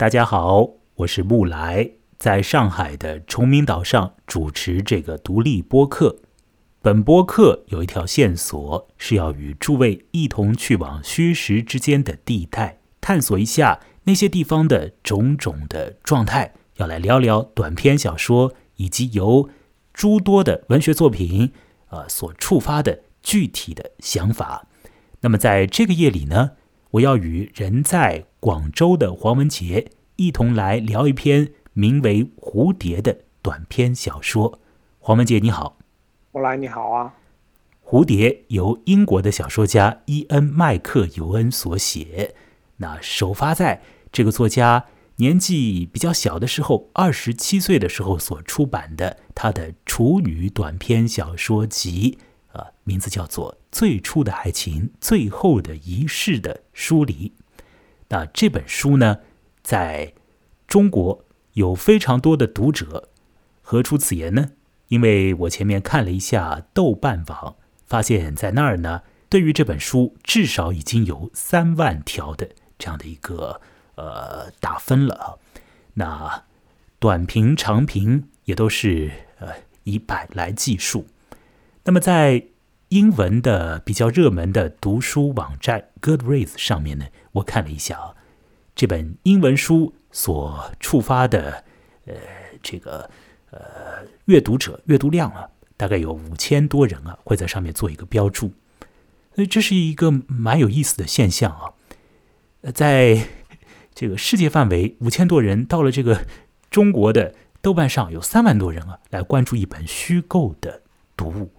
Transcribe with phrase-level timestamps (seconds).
[0.00, 6.20] 大家好，我是木来，在上海的崇明岛上主持这个独立播客。
[6.80, 16.54] 本播客有一条线索，是要与诸位一同去往虚实之间的地带，探索一下那些地方的种种的状态。
[16.76, 19.50] 要来聊聊短篇小说，以及由
[19.92, 21.52] 诸多的文学作品，
[21.90, 24.66] 呃，所触发的具体的想法。
[25.20, 26.52] 那么在这个夜里呢，
[26.92, 34.58] 我要与人在广州的黄文杰一同来聊一篇名为《蝴蝶》的短篇小说。
[34.98, 35.76] 黄文杰，你好。
[36.32, 37.14] 我来，你好啊。
[37.88, 42.34] 《蝴蝶》由英国的小说家伊恩·麦克尤恩所写，
[42.78, 44.86] 那首发在这个作家。
[45.16, 52.18] 年纪比较小的时候，二十七岁的时候所出版的他的处女短篇小说集，
[52.52, 57.32] 啊，名字叫做《最初的爱情，最后的仪式》的书里。
[58.08, 59.20] 那这本书呢，
[59.62, 60.14] 在
[60.66, 63.08] 中国有非常多的读者。
[63.62, 64.50] 何出此言呢？
[64.88, 73.60] 因为我前面看了一下豆瓣网，发现在那儿呢，对于这本书至少已经有三万条的这样的一个。
[73.96, 75.36] 呃，打分了啊。
[75.92, 76.44] 那
[76.98, 79.48] 短评、长评也都是呃
[79.84, 81.06] 以百来计数。
[81.84, 82.44] 那么在
[82.88, 88.14] 英文的比较热门的读书网站 Goodreads 上面呢，我看了一下啊，
[88.74, 91.64] 这本英文书所触发的
[92.06, 92.14] 呃
[92.62, 93.08] 这个
[93.50, 93.60] 呃
[94.26, 98.52] 阅读者阅读量啊，大概有五千多人啊，会在上面做一个标注。
[99.34, 101.72] 所以这是一个蛮有意思的现象啊。
[102.74, 103.28] 在
[103.94, 106.26] 这个世界范围五千多人，到了这个
[106.70, 110.82] 中国的豆瓣上有三万多人啊，来关注一本虚构的
[111.16, 111.52] 读物，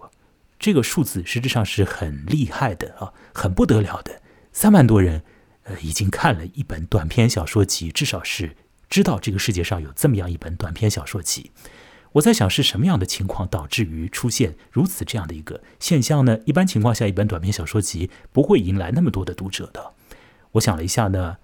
[0.62, 4.22] 这个数字实质上是很厉害的啊，很不得了的。
[4.52, 5.24] 三万多人，
[5.64, 8.54] 呃，已经看了一本短篇小说集，至少是
[8.88, 11.50] 知道这个世界上有这么样一本短篇小说集。
[12.12, 16.38] 我在想是什么样的情况导致于出现如此这样的一个现象呢？
[16.44, 19.94] 一般情况下，一本短篇小说集不会迎来那么多的读者的。
[20.52, 21.38] 我想了一下呢。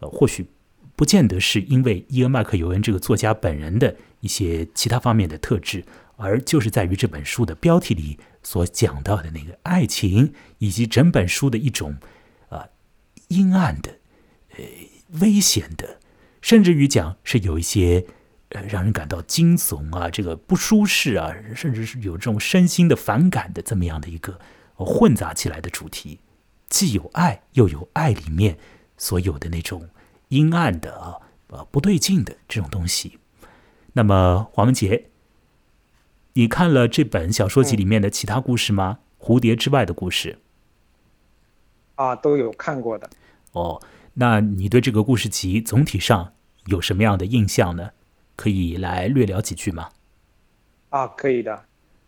[0.00, 0.46] 呃，或许
[0.94, 5.84] 不见得是因为伊恩·麦克尤恩这个作家本人的一些其他方面的特质，
[6.16, 11.96] 而就是在于这本书的标题里所讲到的那个爱情，以及整本书的一种
[12.48, 12.68] 啊
[13.28, 13.98] 阴暗的、
[14.56, 14.64] 呃
[15.20, 15.98] 危险的，
[16.40, 18.06] 甚至于讲是有一些
[18.50, 24.38] 呃让人感到惊悚啊、这个不舒适啊，甚至是有这种身心的反感的这么样的一个
[24.74, 26.20] 混杂起来的主题，
[26.68, 28.58] 既有爱，又有爱里面。
[29.00, 29.88] 所有的那种
[30.26, 31.14] 阴暗的啊，
[31.50, 33.20] 呃，不对劲的这种东西。
[33.92, 35.08] 那么，黄文杰，
[36.38, 39.00] 你看了这本小说集里面的其他故事吗？
[39.18, 40.38] 蝴蝶之外的故事？
[41.96, 43.10] 啊，都有看过的。
[43.50, 43.82] 哦，
[44.14, 46.32] 那你对这个故事集总体上
[46.66, 47.90] 有什么样的印象呢？
[48.36, 49.88] 可以来略聊几句吗？
[50.90, 51.64] 啊，可以的。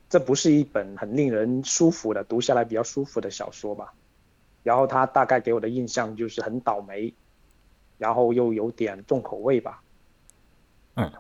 [0.09, 3.93] 这不是一本很令人舒服的，读下来比较舒服的小说吧？
[4.63, 7.13] 然后他大概给我的印象就是很倒霉，
[7.99, 9.83] 然后又有点重口味吧。
[10.95, 11.13] 嗯，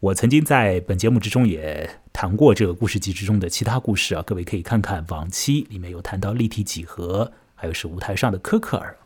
[0.00, 8.96] 我曾经在本节目之中也谈过这个故事集之中的其他故事啊，各位可以看看往期里面有谈到立体几何，还有是舞台上的科克尔。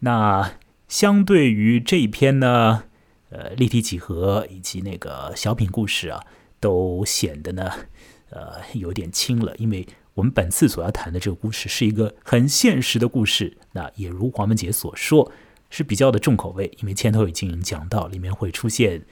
[0.00, 0.54] 那
[0.88, 2.82] 相对于这一篇呢，
[3.30, 6.20] 呃，立体几何以及那个小品故事啊，
[6.58, 7.70] 都显得呢，
[8.30, 9.86] 呃，有点轻了，因为。
[10.14, 15.30] 我们本次所要谈的这个故事是一个很现实的故事，那也如黄文杰所说，
[15.68, 19.02] 是比较的重口味，因为前头已经讲到，里面会出现，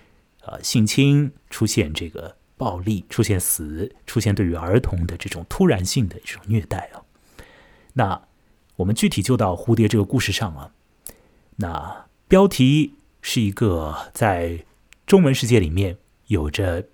[0.46, 7.02] 呃，性侵，出现这个暴力，出现死，出现对于儿童的这种突然性的这种虐待啊。
[7.94, 8.22] 那
[8.76, 10.72] 我们具体就到蝴蝶这个故事上啊，
[11.56, 14.64] 那标题是一个在
[15.06, 15.96] 中文世界里面
[16.26, 16.88] 有着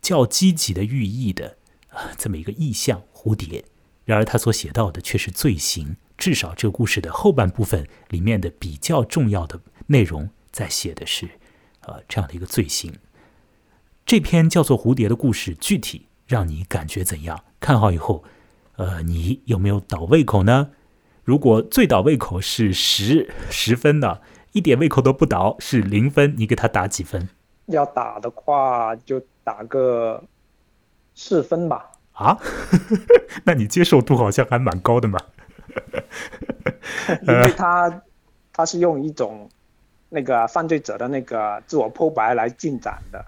[0.00, 1.56] 较积极的寓意的
[1.88, 3.02] 啊这么一个意象。
[3.12, 3.64] 蝴蝶，
[4.04, 5.96] 然而他所写到的却是罪行。
[6.16, 11.28] 至少这个故事的后半部分里面的比较重要的内容，在写的是，
[11.86, 12.92] 呃，这样的一个罪行。
[14.06, 17.42] 这篇叫做《蝴蝶》的故事，具体让你感觉怎样？
[17.60, 18.24] 看好以后，
[18.76, 20.70] 呃，你有没有倒胃口呢？
[21.22, 24.20] 如果最倒胃口是十十分的，
[24.52, 27.28] 一点胃口都不倒是零分，你给他打几分？
[27.66, 30.22] 要打的话，就打个
[31.14, 31.90] 四分吧。
[32.12, 32.38] 啊，
[33.44, 35.18] 那你接受度好像还蛮高的嘛。
[37.26, 38.02] 因为他
[38.52, 39.48] 他是用一种
[40.14, 43.26] 那个犯罪者的那个自我剖白来进展的，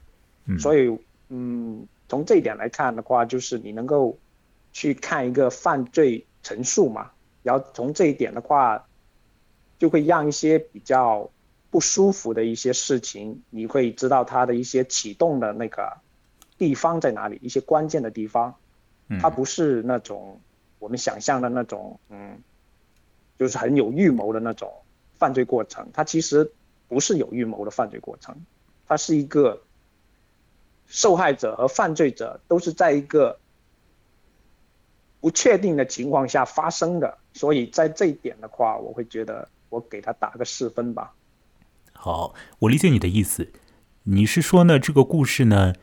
[0.56, 0.96] 所以
[1.28, 4.16] 嗯，从这一点来看的话，就是你能够
[4.72, 7.10] 去看一个犯罪陈述嘛，
[7.42, 8.86] 然后从这一点的话，
[9.80, 11.28] 就会让一些比较
[11.70, 15.98] 不舒服的一些事情，你会知道它的一些启动的那个
[16.56, 18.54] 地方在哪里，一些关键的地方。
[19.20, 20.40] 它不是那种
[20.78, 22.38] 我们想象的那种，嗯，
[23.38, 24.72] 就是很有预谋的那种
[25.18, 25.88] 犯罪过程。
[25.92, 26.50] 它其实
[26.88, 28.36] 不是有预谋的犯罪过程，
[28.86, 29.62] 他是一个
[30.86, 33.38] 受害者和犯罪者都是在一个
[35.20, 37.18] 不确定的情况下发生的。
[37.32, 41.14] 所以在这一点的话，我会觉得我给他打个四分吧。
[41.92, 43.50] 好，我理解你的意思。
[44.04, 44.78] 你是说呢？
[44.78, 45.74] 这个故事呢，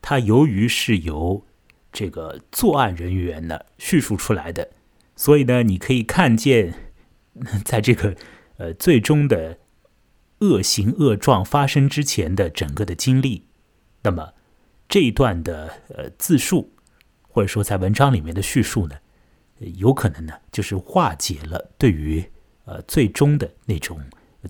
[0.00, 1.44] 它由于是由
[1.92, 4.70] 这个作案人员呢叙述出来的，
[5.14, 6.72] 所以呢，你可以看见，
[7.64, 8.16] 在这个
[8.56, 9.58] 呃最终的
[10.40, 13.46] 恶行恶状发生之前的整个的经历。
[14.02, 14.32] 那么
[14.88, 16.72] 这一段的呃自述，
[17.22, 18.96] 或者说在文章里面的叙述呢，
[19.58, 22.30] 有可能呢就是化解了对于
[22.64, 24.00] 呃最终的那种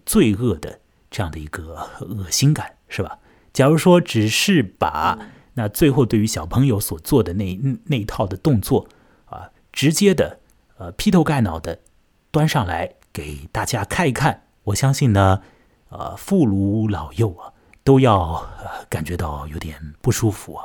[0.04, 0.80] 罪恶的。
[1.08, 3.20] 这样的一个恶心感是吧？
[3.52, 5.18] 假如说只是把
[5.54, 8.88] 那最后对于小朋友所做的那那一套的动作
[9.26, 10.40] 啊，直接的
[10.76, 11.78] 呃劈头盖脑的
[12.32, 15.42] 端上来给大家看一看，我相信呢，
[15.98, 17.52] 呃父孺老幼啊
[17.82, 18.46] 都要
[18.88, 20.64] 感觉到有点不舒服啊。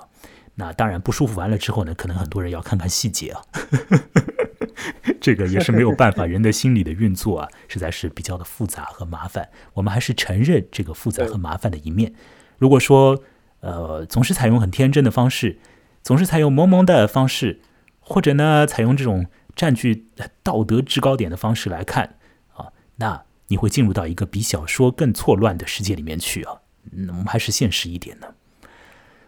[0.55, 3.41] 那当然不舒服完了之后呢，可能很多人要看看细节啊。
[5.21, 9.49] 这个也是没有办法，人的心理的运作啊，实在是比较的复杂和麻烦。
[9.73, 12.13] 我们还是承认这个复杂和麻烦的一面。
[12.57, 13.21] 如果说，
[13.59, 15.59] 呃，总是采用很天真的方式，
[16.01, 17.61] 总是采用萌萌的方式，
[17.99, 20.07] 或者呢，采用这种占据
[20.41, 22.15] 道德制高点的方式来看
[22.53, 26.61] 啊，那你会进入到一个比小说更错乱的世界里面去啊。
[26.93, 28.33] 嗯，我们还是现实一点的。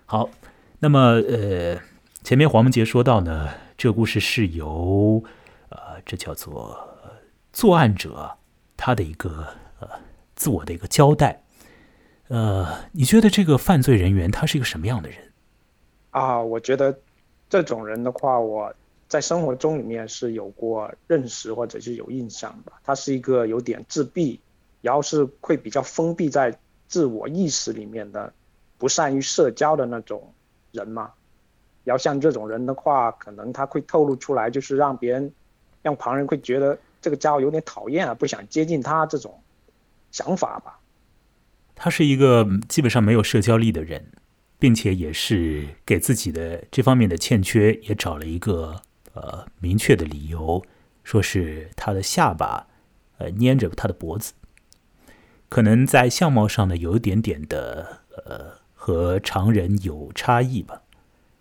[0.05, 0.29] 好，
[0.79, 1.77] 那么呃，
[2.23, 3.49] 前面黄文杰说到呢。
[3.75, 5.21] 这故事是由，
[5.67, 6.87] 呃，这叫做
[7.51, 8.37] 作案者
[8.77, 9.45] 他的一个
[9.81, 9.89] 呃
[10.35, 11.43] 自我的一个交代。
[12.29, 15.19] 呃，你觉得这个犯罪人员他是一个什么样的人？
[16.11, 16.97] 啊，我觉得
[17.49, 18.73] 这种人的话，我
[19.13, 22.73] 在生活中里面是有过认识或者是有印象吧。
[22.83, 24.39] 他是一个有点自闭，
[24.81, 26.57] 然后是会比较封闭在
[26.87, 28.33] 自我意识里面的，
[28.79, 30.33] 不善于社交的那种
[30.71, 31.11] 人嘛。
[31.83, 35.31] 然后像这种人的话，可能他会透露出来，就是让别人，
[35.83, 39.39] 让旁人会觉得这个家伙有点讨厌啊，不想接近他这种
[40.11, 40.79] 想法吧。
[41.75, 44.03] 他是一个基本上没有社交力的人，
[44.57, 48.81] 并且也是给自己的这方面的欠缺也找了一个
[49.13, 50.63] 呃明确的理由，
[51.03, 52.67] 说是他的下巴
[53.17, 54.33] 呃粘着他的脖子，
[55.49, 60.81] 可能在相貌上呢有一点点的呃和常人有差异吧。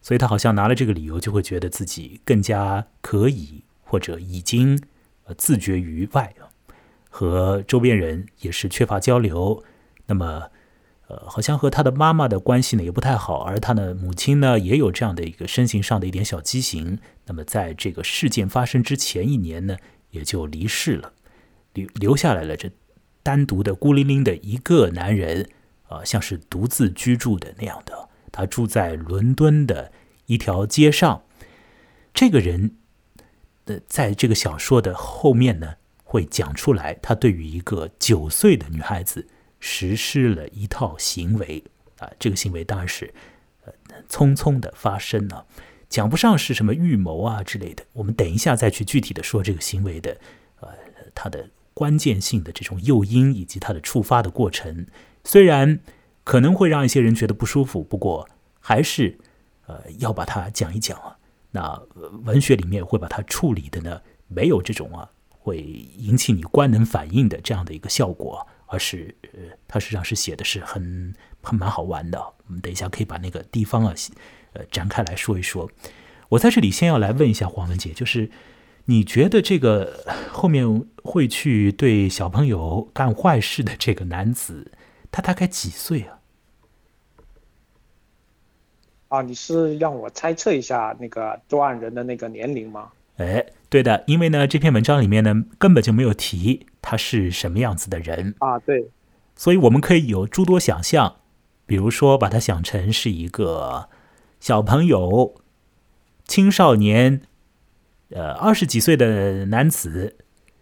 [0.01, 4.83] 所以他好像拿了这个理由，就会觉得自己更加可以，或者已经
[5.25, 6.51] 呃自绝于外了，
[7.09, 9.63] 和周边人也是缺乏交流。
[10.07, 10.51] 那么，
[11.09, 16.99] 呃，好像和他的妈妈的关系呢也不太好，而他的母亲呢也有这样的一个身形上的一点小畸形。
[17.27, 19.77] 那么，在这个事件发生之前一年呢，
[20.11, 21.13] 也就离世了，
[21.75, 22.71] 留留下来了这
[23.23, 25.49] 单独的孤零零的一个男人，
[25.89, 28.09] 啊，像是独自居住的那样的。
[28.31, 29.93] 他住在伦敦的
[30.27, 31.23] 一条街上。
[32.15, 32.77] 这个人，
[33.65, 39.29] 呃，在这个小说的后面呢，会讲出来，他对于一个九岁的女孩子
[39.63, 41.65] 实施了一套行为
[41.99, 42.11] 啊。
[42.19, 43.15] 这个行为当然是
[43.65, 43.73] 呃
[44.09, 45.47] 匆匆的发生了，
[45.89, 47.83] 讲不上是什么预谋啊之类的。
[47.95, 50.19] 我们等一下再去具体的说这个行为的
[50.61, 50.69] 呃
[51.15, 54.87] 它的关键性的这种诱因以及它的触发的过程，
[55.25, 55.81] 虽然。
[56.25, 58.29] 可能会让一些人觉得不舒服，不过
[58.61, 59.19] 还是，
[59.67, 61.19] 呃，要把它讲一讲啊。
[61.51, 61.83] 那
[62.23, 72.19] 文学里面会把它处理的呢，没有这种啊会引起你官能反应的这样的一个效果，而是呃，它实际上是写的是很很蛮好玩的。
[72.47, 73.95] 我们等一下可以把那个地方啊，
[74.55, 75.71] 呃，展开来说一说。
[76.31, 78.31] 我在这里先要来问一下黄文杰，就是
[78.87, 84.73] 你觉得这个后面会去对小朋友干坏事的这个男子？
[85.11, 86.19] 他大概几岁啊？
[89.09, 92.91] 啊，你是让我猜测一下那个作案人的那个年龄吗？
[93.23, 98.91] 哎，对的，因为呢，这篇文章里面呢根本就没有提他是什么样子的人啊，对，
[99.37, 101.17] 所以我们可以有诸多想象，
[101.65, 103.89] 比如说把他想成是一个
[104.41, 105.35] 小朋友、
[106.27, 107.23] 青少年，
[108.11, 110.17] 呃，二十几岁的男子，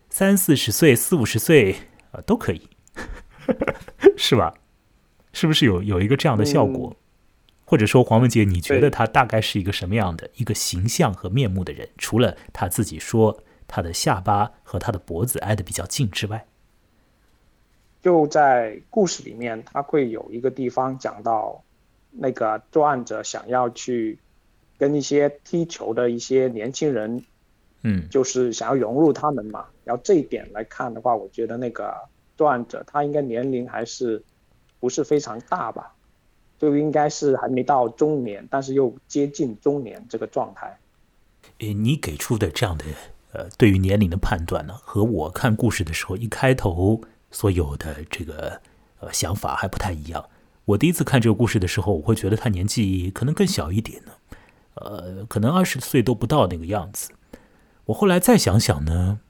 [0.08, 1.76] 三四十岁、四五十岁
[2.12, 2.68] 啊，都可以。
[4.16, 4.54] 是吧？
[5.32, 6.96] 是不是有有一个这样的效果？
[7.70, 11.88] 或者说，黄文杰，你觉得他大概是一个什么样的一个形象和面目的人？
[11.98, 16.44] 除了他自己说他的下巴和他的脖子挨得比较近之外，
[18.02, 21.62] 就在故事里面，他会有一个地方讲到，
[22.10, 24.18] 那个作案者想要去
[24.76, 27.24] 跟一些踢球的一些年轻人，
[27.82, 29.66] 嗯，就是想要融入他们嘛。
[29.84, 31.94] 然后这一点来看的话，我觉得那个
[32.36, 34.20] 作案者他应该年龄还是
[34.80, 35.94] 不是非常大吧，
[36.60, 40.78] 就应该是还没到中年，但是又接近中年这个状态。
[41.58, 42.84] 诶，你给出的这样的
[43.32, 47.00] 呃，对于年龄的判断呢，和我看故事的时候一开头。
[47.32, 48.60] 所有的这个
[48.98, 50.28] 呃想法还不太一样。
[50.64, 54.12] 我第一次看这个故事的时候，我会觉得他年纪可能更小一点呢，
[54.74, 57.12] 呃，可能二十岁都不到那个样子。
[57.84, 59.20] 我后来再想想呢，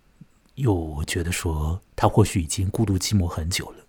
[0.55, 3.85] 又觉得说他或许已经孤独寂寞很久了，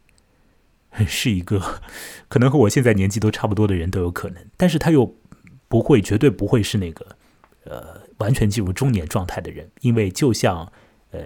[1.08, 1.82] 是一个
[2.28, 5.16] 可能和我现在年纪都差不多的人都有可能，但是他又
[5.68, 7.16] 不会，绝对不会是那个
[7.66, 10.72] 呃完全进入中年状态的人，因为就像
[11.12, 11.20] 呃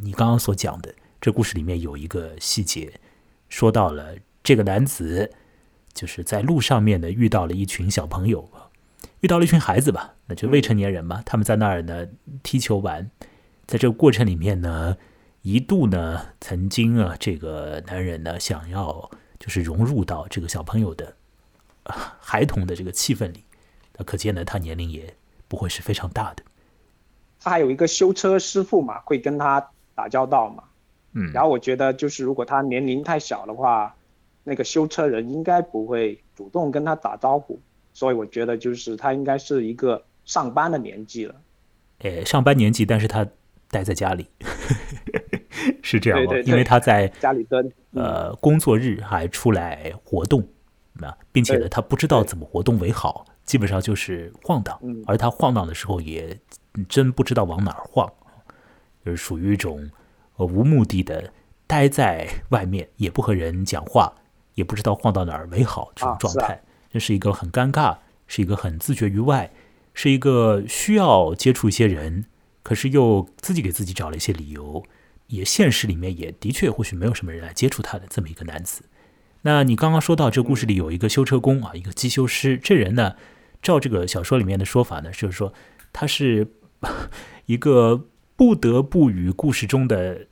[0.00, 0.94] 你刚刚所讲的。
[1.24, 2.94] 这故事里面有一个细节，
[3.48, 5.30] 说到了这个男子
[5.94, 8.50] 就是在路上面呢遇到了一群小朋友，
[9.20, 12.08] 遇到了一群孩子吧，那就未成年人嘛，他们在那儿呢
[12.42, 13.08] 踢球玩，
[13.66, 14.96] 在这个过程里面呢，
[15.42, 21.14] 一度呢曾经啊这个男人呢想要就是融入到这个小朋友的
[21.84, 23.44] 孩童的这个气氛里，
[23.96, 25.14] 那可见呢他年龄也
[25.48, 26.44] 不会是非常大的。
[27.40, 30.62] 他还有一个修车师傅嘛，会跟他打交道嘛。
[31.14, 33.94] 嗯，然后我觉得就是如果他年龄太小的话，
[34.44, 37.60] 那个修车人应该不会主动跟他打招呼，
[37.92, 41.34] 所以我觉得就是他应该是一个上班的年纪了。
[41.98, 43.26] 哎，上班年纪，但是他
[43.68, 44.28] 待在家里，
[45.82, 46.32] 是这样吗？
[46.44, 50.46] 因为他在 家里蹲，呃，工作日还出来活动，
[50.94, 56.38] 那并且呢，他不知道怎么活动为好，基本上就是晃荡，而他晃荡的时候也
[56.88, 58.10] 真不知道往哪儿晃，
[59.04, 59.90] 就是属于一种。
[60.36, 61.30] 呃，无目的的
[61.66, 64.10] 待在外面，也不和人讲话，
[64.54, 66.58] 也不知道晃到哪儿为好，这种状态，
[66.90, 69.50] 这是一个很尴尬，是一个很自觉于外，
[69.92, 72.24] 是一个需要接触一些人，
[72.62, 74.82] 可是又自己给自己找了一些理由，
[75.32, 78.84] 也现实里面也的确或许没有什么人来接触他的这么一个男子。
[79.42, 83.16] 那你刚刚说到这故事里有一个修车工啊，一个机修师，这人呢，
[83.60, 85.52] 照这个小说里面的说法呢，就是说
[85.92, 86.46] 他是
[87.46, 88.06] 一个。
[88.34, 90.26] 不得不与故事中的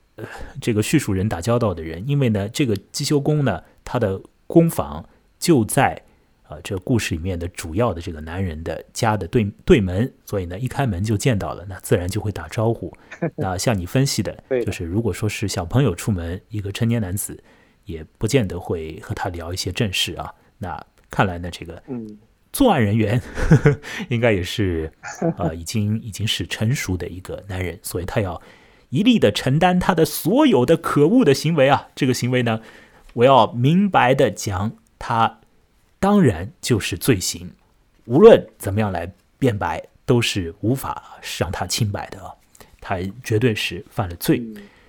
[0.59, 5.07] 这个叙述人打交道的人，因为呢，这个机修工呢，他的工坊
[5.39, 6.03] 就在
[6.51, 12.93] 啊这故事里面的主要的这个男人的家的对对门，所以呢，一开门就见到了，那自然就会打招呼。
[13.37, 17.43] 那像你分析的，就是如果说是小朋友出门，一个成年男子
[17.85, 20.33] 也不见得会和他聊一些正事啊。
[20.57, 22.19] 那看来呢，这个嗯。
[22.53, 23.21] 作案人员
[24.09, 24.91] 应该也是，
[25.37, 28.41] 呃，已经已经是成熟的一个男人，所以他要
[28.89, 31.87] 一力的承担他的所有的可恶的行为啊！
[31.95, 32.59] 这个行为呢，
[33.13, 35.39] 我要明白的讲，他
[36.01, 37.51] 当然就是罪行，
[38.05, 42.37] 无论怎么样来辩白，都是无法让他清白的，
[42.79, 44.41] 他绝对是犯了罪。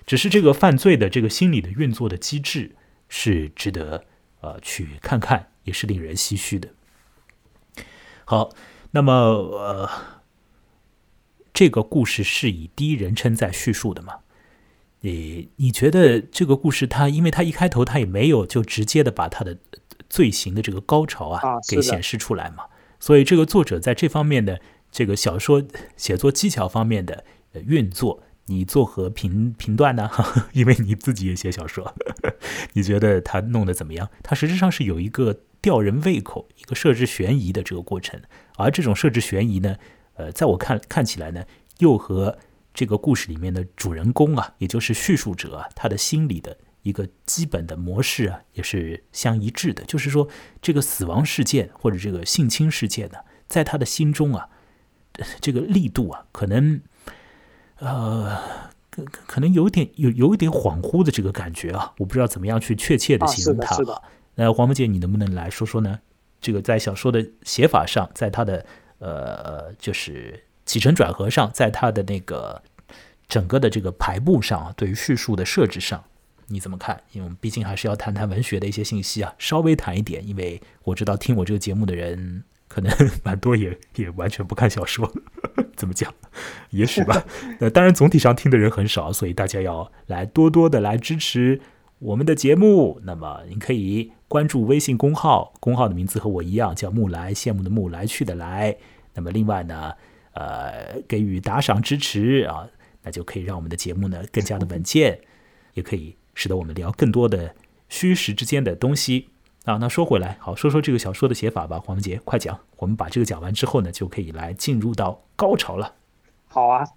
[0.07, 2.75] 只是这个犯罪的这个心理的运作的机制
[3.09, 4.03] 是值得
[4.41, 6.69] 呃去看看，也是令人唏嘘的。
[8.25, 8.49] 好，
[8.89, 9.89] 那么呃，
[11.53, 14.21] 这个故事是以第一人称在叙述的吗？
[15.01, 19.59] 你你觉得这个故事，它因为它一开头它也没有就直接的把他的
[20.09, 22.65] 罪行的这个高潮啊给显示出来嘛，
[22.99, 24.59] 所以这个作者在这方面的
[24.91, 25.63] 这个小说
[25.95, 27.23] 写作技巧方面的
[27.65, 30.09] 运作，你作何评评断呢？
[30.53, 31.93] 因为你自己也写小说，
[32.73, 34.09] 你觉得他弄得怎么样？
[34.21, 35.41] 他实质上是有一个。
[35.63, 38.19] 吊人胃口，一个设置悬疑的这个过程，
[38.57, 39.77] 而这种设置悬疑呢，
[40.15, 41.45] 呃，在我看看起来呢，
[41.77, 42.37] 又和
[42.73, 49.83] 这个故事里面的主人公啊，也就是叙述者啊，他的心理的一个基本的模式啊，也是相一致的。
[49.85, 50.27] 就是说，
[50.61, 54.49] 这个死亡事件或者这个性侵事件呢，在他的心中啊，
[55.41, 56.81] 这个力度啊，可能，
[57.79, 58.37] 呃，
[58.89, 63.77] 可可能有点有有一点恍惚的这个感觉啊，我不知道怎么样去确切的形容它。
[64.35, 65.99] 那黄木姐，你能不能来说说呢？
[66.41, 68.65] 这个在小说的写法上，在他的
[68.99, 72.61] 呃，就是起承转合上，在他的那个
[73.29, 76.03] 整个的这个排布上，对于叙述的设置上，
[76.53, 77.01] 你怎么看？
[77.11, 82.91] 因为我们毕竟还是要谈谈文学的一些信息啊，稍微谈一点，因为我知道听我这个节目的人可能
[83.23, 85.11] 蛮多，也也完全不看小说，
[85.75, 86.13] 怎么讲？
[86.69, 87.25] 也许吧。
[87.59, 91.59] 那当然，总体上听的人很少，所以大家要来多多的来支持
[91.99, 93.01] 我们的节目。
[93.03, 94.11] 那么您可以。
[94.29, 98.75] 关注微信公号，公号的名字和我一样，叫木来，羡慕的木，来去的来。
[99.13, 99.93] 那么另外呢，
[100.31, 102.67] 呃，给予打赏支持啊，
[103.03, 105.19] 那就可以让我们的节目呢更加的稳健，
[105.75, 107.55] 也可以使得我们聊更多的
[107.89, 109.29] 虚实之间的东西
[109.65, 109.77] 啊。
[109.77, 112.59] 那说回来，好说说这个小说的写法吧，黄文杰，快讲。
[112.77, 115.93] 我们把这个讲完之后呢，就可以来进入到高潮了。
[116.47, 116.87] 好啊，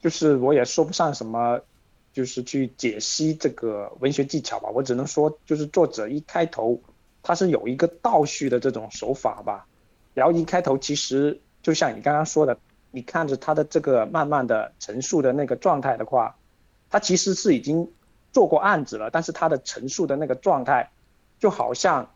[0.00, 1.60] 就是我也说不上什么，
[2.12, 4.68] 就是去解析这个文学技巧吧。
[4.68, 6.80] 我只能说，就是作者一开头
[7.22, 9.66] 他是有一个倒叙的这种手法吧。
[10.14, 12.58] 然后一开头其实就像你刚刚说的，
[12.90, 16.36] 你看着他的这个慢慢的陈述的那个状态的话，
[16.90, 17.88] 他其实是已经
[18.32, 20.90] 做过案子了，但是他的陈述的那个状态，
[21.38, 22.10] 就好像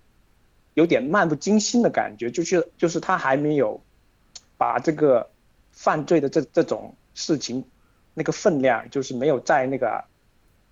[0.75, 3.81] 有点漫不经心的感觉，就是就是他还没有
[4.57, 5.29] 把这个
[5.71, 7.65] 犯罪的这这种事情
[8.15, 10.05] 那个分量，就是没有在那个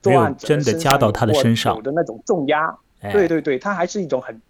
[0.02, 1.76] 作案者真的加到他的身上。
[1.76, 2.78] 有的那种重压，
[3.12, 4.40] 对对对，他还是一种很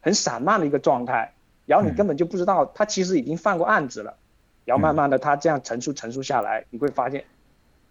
[0.00, 1.32] 很散漫的一个状态。
[1.66, 4.16] 然后你根本就不知道他其实已经犯过案子了，
[4.64, 7.24] 然后慢慢的他这样陈述陈述下来，你会发现，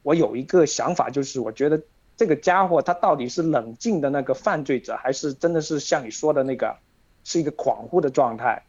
[0.02, 1.82] 我有一个想法，就是我觉得
[2.18, 6.76] 这个家伙他到底是冷静的那个犯罪者，还是真的是像你说的那个
[7.24, 8.64] 是一个恍惚的状态？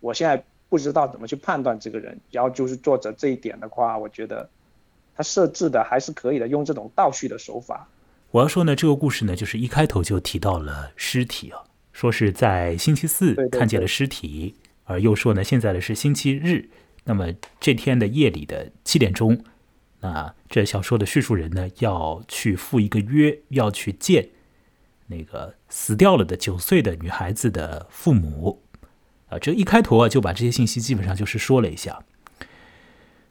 [0.00, 2.20] 我现在不知道怎么去判断这个人。
[2.30, 4.48] 然后就是作者这一点的话，我觉得
[5.16, 7.88] 他设置的还是可以的，用这种倒叙的手法。
[8.30, 11.64] 我要说呢，这个故事呢，就是一开头就提到了尸体啊。
[11.92, 16.68] 说是在星期四看见了尸体，而又说呢，现在的是星期日。
[17.04, 19.42] 那么这天的夜里的七点钟，
[20.00, 24.30] 那这小说的叙述人呢，要去赴一个约，要去见
[25.06, 28.62] 那个死掉了的九岁的女孩子的父母。
[29.28, 32.02] 啊，这一开头啊，就把这些信息基本上就是说了一下。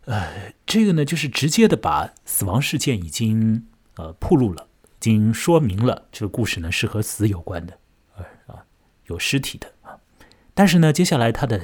[0.05, 7.79] 呃，这个呢，就是直接的把死亡事件已经呃铺露了，已经说明了这个故事呢是和死有关的。
[9.05, 9.97] 有尸体的啊，
[10.53, 11.61] 但是呢，接下来他的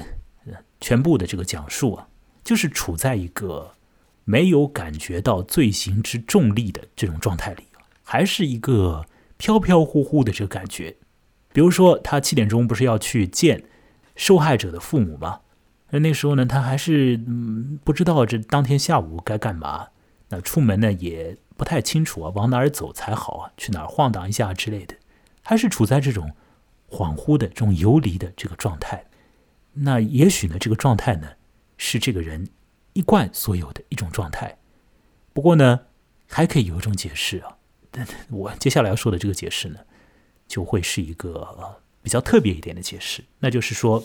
[0.79, 2.07] 全部的这个讲述啊，
[2.41, 3.75] 就是处在一个
[4.25, 7.63] 没有感觉到罪行之重力的这种状态里，
[8.03, 9.05] 还是一个
[9.37, 10.95] 飘飘忽忽的这个感觉。
[11.51, 13.63] 比如说，他七点钟不是要去见
[14.15, 15.41] 受害者的父母吗？
[15.89, 19.87] 那那时候呢，他还是嗯不知道这当天下午该干嘛。
[20.29, 23.51] 那出门呢也不太清楚啊，往哪儿走才好啊？
[23.57, 24.95] 去哪儿晃荡一下之类的，
[25.43, 26.31] 还是处在这种。
[26.89, 29.03] 恍惚的这种游离的这个状态，
[29.73, 31.27] 那也许呢，这个状态呢
[31.75, 32.47] 是这个人
[32.93, 34.57] 一贯所有的一种状态。
[35.33, 35.81] 不过呢，
[36.27, 37.57] 还可以有一种解释啊，
[38.29, 39.79] 我接下来要说的这个解释呢，
[40.47, 44.03] 就会是一个比较特别一点的解释，那就是说，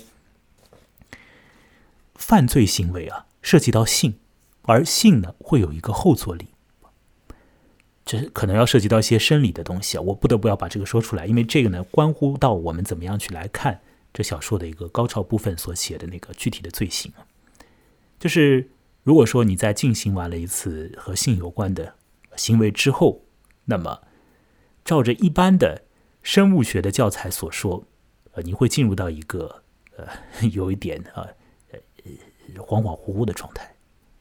[2.14, 4.18] 犯罪行为啊涉及到性，
[4.62, 6.48] 而性呢会有一个后坐力。
[8.04, 13.82] 这可能要涉及到一些生理的东西啊，我不得不要把这个说出来，因为这个呢关乎到我们怎么样去来看
[14.14, 17.26] 这小说的一个高潮部分所写的那个具体的罪行啊。
[18.18, 18.70] 就是
[19.08, 21.94] 如果说你在进行完了一次和性有关的
[22.36, 23.24] 行为之后，
[23.64, 24.02] 那么
[24.84, 25.84] 照着一般的
[26.22, 27.86] 生物学的教材所说，
[28.32, 29.62] 呃，你会进入到一个
[29.96, 30.06] 呃
[30.52, 31.26] 有一点啊
[31.72, 31.78] 呃
[32.58, 33.74] 恍恍惚惚的状态，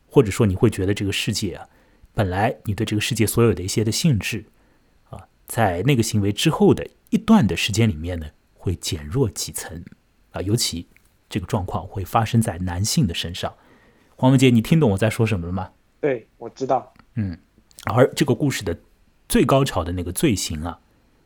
[0.09, 1.67] 或者说你会觉得这个世界啊。
[2.13, 4.45] 本来你对这个世界所有的一些的性质，
[5.09, 9.83] 啊，在那个行为之后的一段的时间里面呢，会减弱几层，
[10.31, 10.87] 啊，尤其
[11.27, 13.53] 这个状况会发生在男性的身上。
[14.17, 15.69] 黄文杰，你听懂我在说什么了吗？
[16.01, 16.91] 对，我知道。
[17.15, 17.37] 嗯，
[17.85, 18.77] 而这个故事的
[19.29, 20.79] 最高潮的那个罪行啊，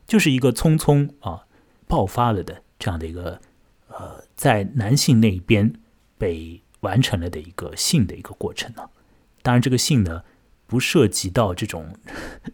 [0.05, 1.45] 就是一个匆匆啊
[1.87, 3.39] 爆发了的这样的一个
[3.87, 5.73] 呃，在男性那一边
[6.17, 8.83] 被完成了的一个性的一个过程呢。
[9.41, 10.23] 当然，这个性呢。
[10.67, 11.97] 不涉及到这种，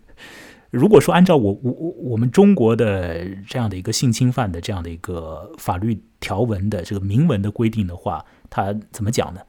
[0.72, 9.42] 如果说按照我我我我们中国的这样的一个性侵犯的这样的一个法律条文的这个明文的规定的话，它怎么讲呢？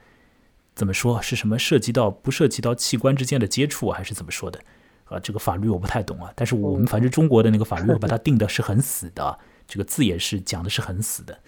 [0.78, 4.60] 怎么说是什么涉及到不涉及到器官之间的接触，还是怎么说的？
[5.06, 6.32] 啊，这个法律我不太懂啊。
[6.36, 11.40] 但是我们反正中国的那个法律把它 定的是很死的，这个字也是讲的是很死的。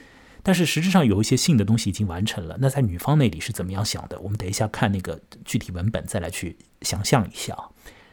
[0.42, 4.18] 但是实质上有一些性的东西已经完成了，那在女方那里是怎么样想的？
[4.18, 7.56] 我们等一下看那个具体文本再来去想象一下。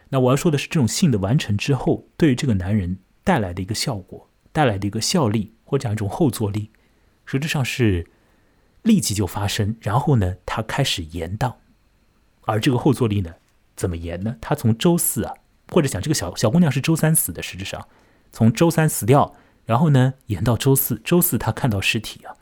[0.10, 6.69] 那我要说的是，这种性的完成之后，对于这个男人带来的一个效果，带来的一个效力或者一种后坐力，
[7.25, 8.06] 实质上是
[8.88, 11.54] 立即就发生，然后呢，他开始延宕。
[12.45, 13.36] 而这个后坐力呢，
[13.76, 14.38] 怎么延呢？
[14.39, 15.34] 他从周四啊，
[15.69, 17.88] 或者讲这个小小姑娘是周三死的，实质上
[18.32, 19.36] 从周三死掉。
[19.65, 22.34] 然后呢，延到周四，周四他看到尸体啊，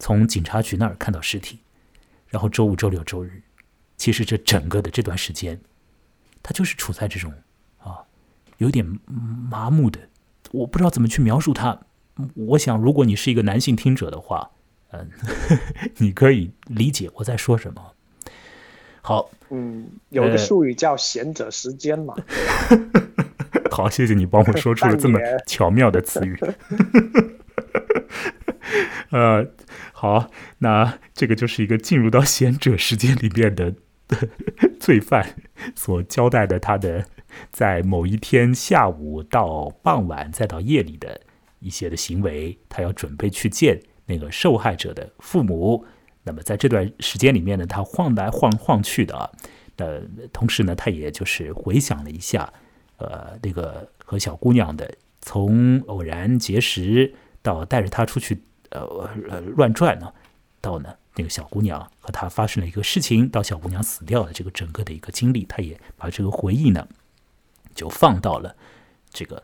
[0.00, 1.60] 从警察局那儿看到尸体，
[2.26, 3.44] 然后周五、周六、周日，
[3.96, 5.60] 其实这整个的这段时间，
[6.42, 7.32] 他就是处在这种
[7.78, 8.02] 啊，
[8.56, 10.00] 有点麻木的，
[10.50, 11.78] 我不知道怎么去描述他。
[12.34, 14.50] 我想，如果你是一个男性听者的话，
[14.94, 15.10] 嗯，
[15.98, 17.92] 你可以理解我在说什么。
[19.00, 22.14] 好，嗯，有个术语叫“贤者时间”嘛。
[23.70, 26.38] 好，谢谢你帮我说出了这么 巧妙的词语。
[29.10, 29.46] 呃，
[29.92, 33.74] 好，那这个就是一个进入到贤者时间里面的
[34.80, 35.36] 罪犯
[35.74, 37.04] 所交代的他的
[37.50, 41.20] 在某一天下午到傍晚再到夜里的
[41.60, 45.84] 一些的行为，他要准备去见那个受害者的父母。
[46.22, 49.32] 那么在这段时间里面呢，他晃来晃晃去的，
[49.76, 50.00] 呃，
[50.32, 52.52] 同时呢，他也就是回想了一下，
[52.96, 58.42] 呃，那个和小姑娘的从偶然结识到带着她出去。
[58.70, 60.12] 呃呃，乱转呢，
[60.60, 66.88] 到呢那个小姑娘和他发生了一个事情，到小姑娘死掉的这个整个的一个经历，他也把这个回忆呢，
[67.72, 68.56] 就放到了
[69.10, 69.40] 这个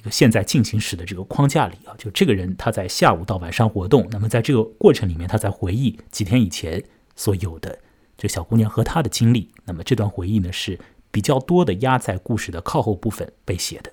[0.00, 1.94] 一个现在进行时的这个框架里啊。
[1.98, 6.82] 就这个人他在下午到晚上活动，那么在这个过程里面，他在回忆几天以前
[7.14, 7.78] 所有的
[8.16, 9.50] 这小姑娘和他的经历。
[9.66, 10.78] 那么这段回忆呢是
[11.10, 13.92] 比较多的压在故事的靠后部分被写的。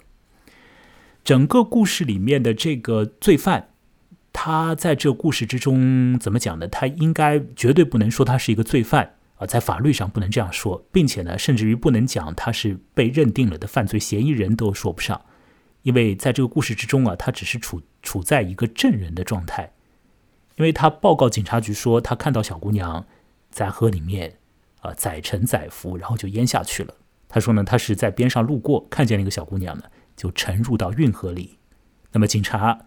[1.24, 3.70] 整个故事里面的这个罪犯。
[4.40, 6.68] 他在这故事之中怎么讲呢？
[6.68, 15.20] 他应该绝对不能说他是一个罪犯啊，在法律上不能这样说，并且呢，甚至于不能讲他是被认定了的犯罪嫌疑人，都说不上，
[15.88, 19.72] 因为在这个故事之中啊，他只是处处在一个证人的状态，
[20.58, 23.06] 因为他报告警察局说他看到小姑娘
[23.50, 24.38] 在河里面
[24.82, 26.94] 啊载沉载浮，然后就淹下去了。
[27.30, 29.84] 他说呢，他是在边上路过，看见那个小姑娘呢
[30.18, 31.58] 就沉入到运河里，
[32.12, 32.78] 那么警察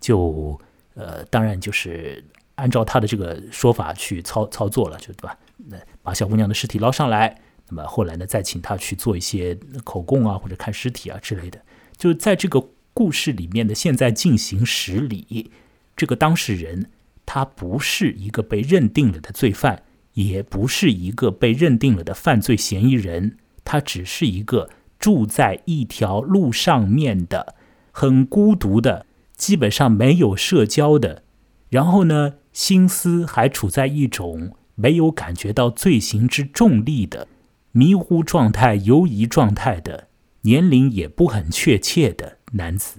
[0.00, 0.60] 就。
[0.94, 2.24] 呃，当然就是
[2.56, 5.38] 按照他的这个说法去操操作了，就对吧？
[5.68, 11.62] 那把小姑娘的尸体捞上来，那么后来呢，再请他去做一些口供啊，或者看尸体啊之类的。
[11.98, 15.50] 就在这个故事里面的现在进行时里，
[15.96, 16.90] 这个当事人
[17.26, 19.82] 他不是一个被认定了的罪犯，
[20.14, 27.56] 也不是一个被认定了的犯罪嫌疑人，他只是一个住在一条路上面的
[27.90, 29.04] 很孤独的。
[29.36, 31.22] 基本上没有社交的，
[31.68, 37.28] 然后呢，心思还处在一种没有感觉到罪行之重力的
[37.70, 40.07] 迷糊状态、游移状态的，
[40.48, 42.98] 年龄也不很确切的男子。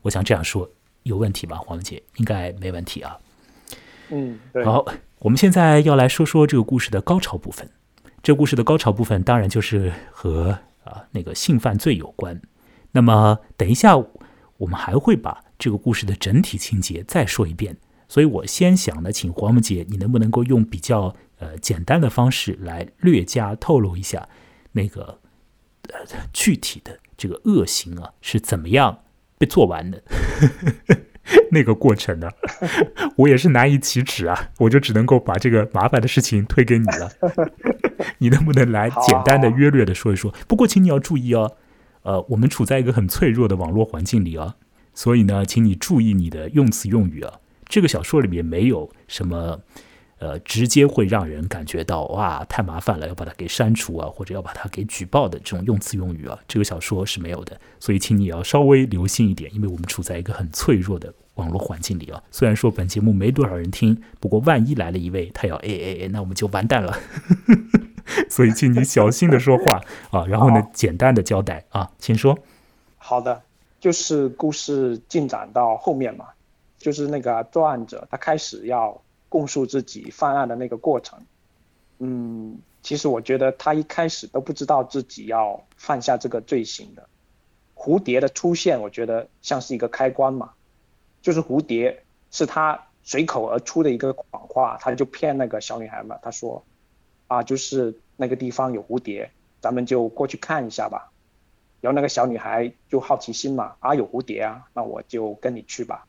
[0.00, 0.70] 我想这样说
[1.02, 3.18] 有问题吧，黄文杰应该没问题啊。
[4.08, 4.82] 嗯，好，
[5.18, 7.68] 我们现在要来说说这个故事的高潮部分。
[8.22, 12.40] 这故事的高潮部分当然就是和啊那个性犯罪有关。
[12.92, 13.98] 那么等一下
[14.56, 15.44] 我们还会把。
[15.58, 17.76] 这个故事的整体情节再说一遍，
[18.08, 24.28] 所以我先想呢，请黄文杰，你能不能够用比较呃简单的方式来略加透露一下
[24.72, 25.20] 那个
[26.32, 29.00] 具体的这个恶行啊是怎么样
[29.38, 30.02] 被做完的
[31.52, 32.28] 那个过程呢？
[33.16, 37.10] 我也是难以启齿啊，我就只能够把这个麻烦的事情推给你了。
[38.18, 40.34] 你能不能来简单的约略的说一说？
[40.48, 41.52] 不过请你要注意哦，
[42.02, 44.56] 呃，我们处在一个很脆弱的网络环境里啊。
[44.94, 47.40] 所以呢，请你注意你的用词用语啊。
[47.66, 49.60] 这个小说里面没有什么，
[50.22, 56.38] 呃，直接会让人感觉到哇太麻烦了，要把它给删除啊，或者要把它给举报的这种用词用语啊。
[56.46, 62.22] 这个小说是没有的，所以请你要稍微留心一点，因为我们处在一个很脆弱的网络环境里啊。
[62.30, 66.96] 虽然说本节目没多少人听，不过万一来了一位他要哎哎哎，那我们就完蛋了。
[68.30, 69.80] 所以请你小心的说话
[70.12, 72.38] 啊， 然后呢，简单的交代啊，请说。
[72.96, 73.42] 好的。
[73.80, 76.26] 就是故事进展到后面嘛，
[76.78, 79.01] 就是那个作案者他开始要
[79.32, 81.18] 供述自己犯案的那个过程。
[81.98, 87.08] 嗯，其实我觉得他一开始都不知道自己要犯下这个罪行的。
[87.74, 90.52] 蝴蝶的出现，我觉得像是一个开关嘛，
[91.22, 96.62] 就是蝴蝶是他随口而出的一个谎话，他就骗那个小女孩嘛，他说
[97.26, 99.30] 啊，就是那个地方有蝴蝶，
[99.62, 101.10] 咱们就过去看一下吧。
[101.80, 106.06] 然后那个小女孩就好奇心嘛，啊有蝴蝶啊，那我就跟你去吧。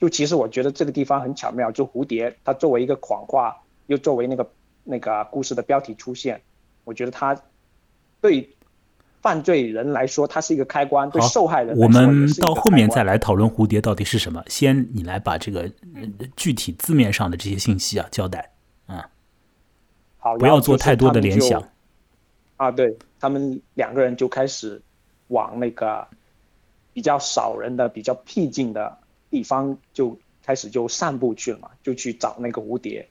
[0.00, 3.56] 就其实我觉得这个地方很巧妙，就蝴蝶它作为一个谎话，
[3.86, 4.50] 又作为那个
[4.84, 6.40] 那个故事的标题出现，
[6.84, 7.40] 我觉得它
[8.20, 8.56] 对
[9.20, 14.42] 犯罪人来说它是一个开关，对受害人我们到后面再来讨论蝴蝶到底是什么。
[14.46, 15.70] 先你来把这个
[16.36, 18.50] 具体字面上的这些信息啊交代，
[18.86, 19.08] 啊，
[20.18, 21.62] 好，不要做太多的联想。
[22.56, 24.82] 啊，对他们两个人就开始。
[25.28, 26.06] 往那个
[26.92, 28.96] 比较少人的、比较僻静的
[29.30, 33.08] 地方就开始就散步去了嘛，就去找那个蝴蝶，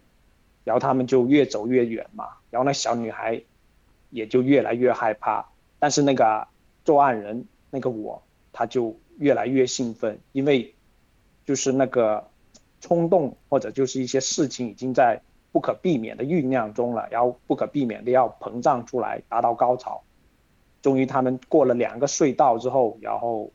[0.63, 3.41] 然后他们就越走越远嘛，然后那小女孩
[4.09, 5.45] 也就越来越害怕，
[5.79, 6.47] 但是那个
[6.83, 8.23] 作案人那个我
[8.53, 10.73] 他就越来越兴奋，因为
[11.45, 12.29] 就是那个
[12.81, 20.03] 冲动或者就是一些事情已经在不可避免的酝酿中了，然后不可避免的要膨胀出来，达到高潮。
[20.81, 23.51] 终于他们过了两个隧道之后，然后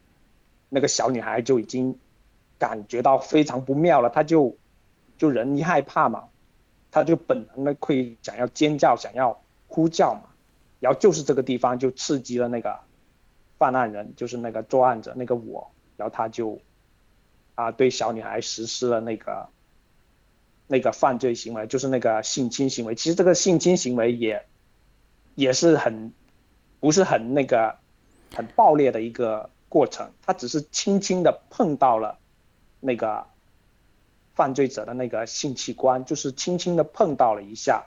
[0.69, 1.97] 那个小女孩就已经
[2.61, 4.57] 感觉到非常不妙了，他就
[5.19, 6.29] 就人一害怕嘛，
[6.93, 10.31] 他就本能的会想要尖叫，想要呼叫嘛，
[10.79, 12.79] 然后就是这个地方就刺激了那个
[13.59, 16.61] 犯案人，就是那个作案者那个我，然后他就
[17.57, 19.49] 啊对小女孩实施了那个。
[20.73, 24.47] 那个犯罪行为就是那个性侵行为，其实这个性侵行为也
[25.35, 26.13] 也是很
[26.79, 27.75] 不是很那个
[28.33, 32.20] 很暴烈的一个过程，他只是轻轻的碰到了
[32.81, 33.25] 那个
[34.35, 37.85] 犯罪者的那个性器官，就是轻轻的碰到了一下。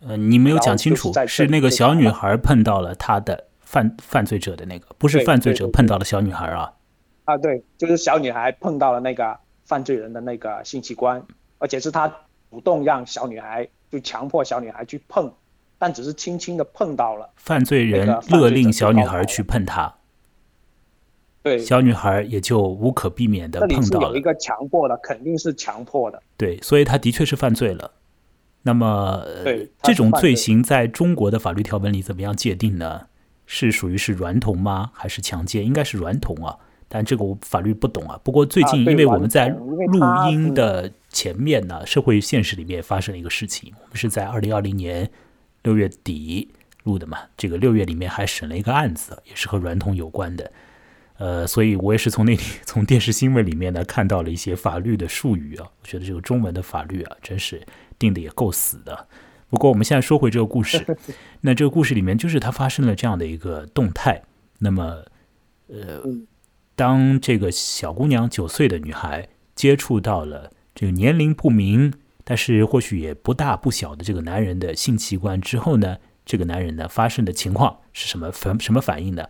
[0.00, 6.72] 呃，你没有讲清楚，是那个小女孩碰到了他的犯犯罪者的那个，不是犯罪者碰到了小女孩啊？
[7.24, 11.22] 啊，对，就是小女孩碰到了那个犯罪人的那个性器官。
[11.60, 12.06] 而且是他
[12.52, 15.28] 主动让小女孩，就强迫小女孩去碰，
[15.76, 17.28] 但只是轻轻的碰到了。
[17.34, 19.92] 犯罪人勒令小女孩去碰他，
[21.42, 24.08] 对，小女孩也就无可避免的碰到了。
[24.08, 26.22] 有一个强迫的，肯定是强迫的。
[26.36, 27.92] 对，所以他的确是犯罪了。
[28.62, 33.06] 那么，对这种罪行在中国的法律条文里怎么样界定呢？
[33.46, 34.90] 是属于是软童吗？
[34.92, 35.64] 还是强奸？
[35.64, 36.54] 应该是软童啊。
[36.88, 38.20] 但这个我法律不懂啊。
[38.24, 43.72] 不过最近，因为我们在录音的前面呢，社会现实里面发生了一个事情。
[43.80, 45.08] 我们是在二零二零年
[45.62, 46.48] 六月底
[46.82, 47.18] 录的嘛。
[47.36, 50.50] 这个六月里面还审了一个案子，也是和软童有关的。
[51.18, 55.66] 呃，所以我也是从那里 从电视新闻里面呢看到了一些法律的术语啊。
[55.82, 57.60] 我觉得这个中文的法律啊，真是
[57.98, 59.06] 定的也够死的。
[59.50, 60.84] 不过我们现在说回这个故事，
[61.42, 64.22] 那这个故事里面就是它发生了这样的一个动态。
[64.58, 65.04] 那么，
[65.66, 66.02] 呃。
[66.76, 79.28] 当这个小姑娘九岁的女孩接触到了这个年龄不明，但是或许也不大不小的这个男人的性器官之后呢，这个男人呢发生的情况是什么反什么反应呢？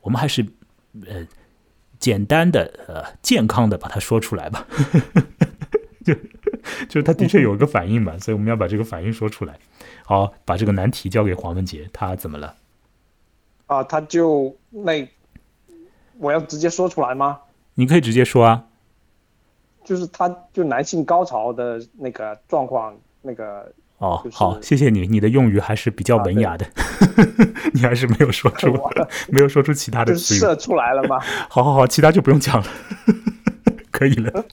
[0.00, 0.42] 我们还是
[1.06, 1.26] 呃
[1.98, 4.66] 简单的呃健康的把它说出来吧。
[6.04, 6.14] 就
[6.88, 9.58] 就是他的确有一个反应嘛，所以我们要把这个反应说出来。
[10.04, 12.54] 好，把这个难题交给黄文杰，他怎么了？
[13.66, 15.08] 啊，他就那。
[16.18, 17.40] 我要直接说出来吗？
[17.74, 18.64] 你可以直接说啊。
[19.84, 26.66] 就是他，就男性高潮的那个状况，那个哦，好，谢谢你，你的用语还是比较文雅的，
[27.72, 28.68] 你还是没有说出，
[29.28, 31.18] 没有说出其他的词语，射出来了吗？
[31.48, 32.66] 好好好，其他就不用讲了，
[33.90, 34.44] 可以了。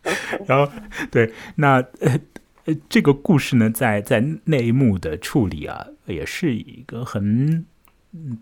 [0.47, 0.71] 然后，
[1.11, 2.19] 对，那呃
[2.65, 7.65] 呃，这个故事呢，在在内幕的处理啊，也是一个很。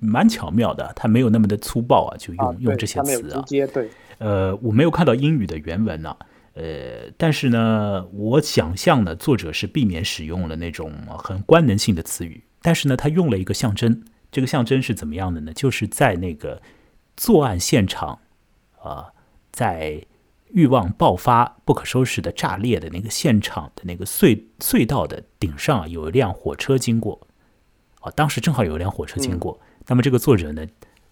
[0.02, 3.42] 蛮巧妙的，它没有那么的粗暴啊，就用用这些词啊。
[3.74, 6.14] 对，呃，我没有看到英语的原文呢，
[6.62, 15.52] 呃，但是呢，我想象呢，作者是避免使用了那种很官能性的词语，但是呢，他用了一个象征，这个象征是怎么样的呢？
[15.54, 16.62] 就是在那个
[17.18, 18.20] 作案现场
[18.80, 19.12] 啊，
[19.52, 20.06] 在
[20.50, 27.28] 欲望爆发、不可收拾的炸裂的那个现场的那个隧隧道的顶上，有一辆火车经过。
[28.02, 30.64] 啊，当时正好有一辆火车经过，那么这个作者呢，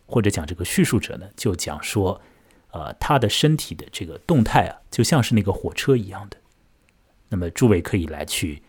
[0.05, 2.21] 或者讲这个叙述者呢，就讲说，
[2.71, 6.37] 呃，他的身体的这个动态啊，就像是那个火车一样的。
[7.29, 8.63] 那么诸位可以来去，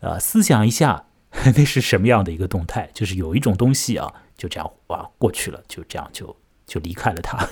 [0.00, 1.06] 呃，思想一下，
[1.56, 2.90] 那是什么样的一个动态？
[2.92, 6.36] 就是有一种东西啊，就这样哇过去了，就这样就
[6.66, 7.48] 就离开了他，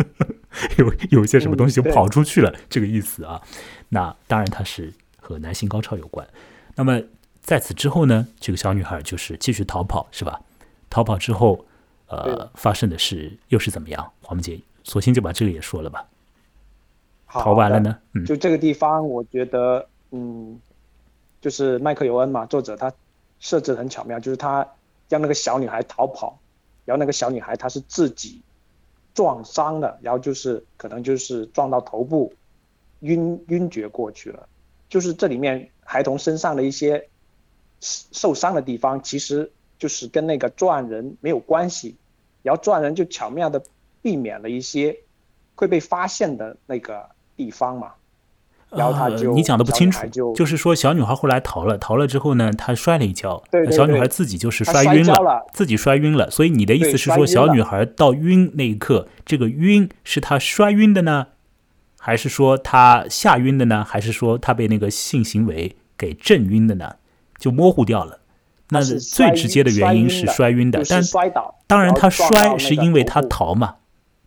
[0.78, 3.40] 有有一些什么东西就跑出去了，这个意思啊。
[3.88, 6.26] 那当然它是和男性高潮有关。
[6.74, 7.00] 那么。
[7.44, 10.40] 在此之后呢，这个小女孩就是继续逃跑，是吧？
[10.88, 11.66] 逃跑之后，
[12.06, 14.12] 呃，发生的事又是怎么样？
[14.20, 16.08] 黄姐，索性就把这个也说了吧。
[17.26, 20.60] 逃完了呢，嗯，就这个地方，我觉得，嗯，
[21.40, 22.92] 就是麦克尤恩嘛，作者他
[23.38, 24.68] 设置很巧妙，就是他
[25.08, 26.38] 让那个小女孩逃跑，
[26.84, 28.42] 然后那个小女孩她是自己
[29.14, 32.34] 撞伤的，然后就是可能就是撞到头部，
[33.00, 34.48] 晕晕厥过去了。
[34.88, 37.08] 就是这里面孩童身上的一些。
[37.84, 41.96] 受伤的地方其实就是跟那个作案人没有关系，
[42.44, 43.60] 然后作案人就巧妙的
[44.02, 44.96] 避免了一些
[45.54, 47.02] 会被发现的那个
[47.36, 47.92] 地方嘛，
[48.70, 61.28] 然后他就你讲的不清楚，就是说小女孩后来逃了，逃了之后呢，她摔了一跤，小女孩自己就是摔晕了，自己摔晕了，所以你的意思是说小女孩到晕那一刻，这个晕是她摔晕的呢，
[61.98, 66.96] 还是说她吓晕的呢，还是说她被那个性行为给震晕的呢？
[67.38, 68.20] 就模糊掉了，
[68.70, 73.74] 那最直接的原因是摔晕的，但摔倒当然她摔是因为她逃嘛，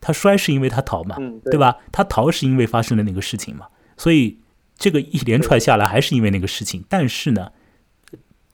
[0.06, 1.76] 他摔是因为他逃嘛，对吧？
[1.92, 4.38] 他逃是因为发生了那个事情嘛，所以
[4.78, 6.86] 这个一连串下来还是因为那个事情。
[6.88, 7.52] 但是呢，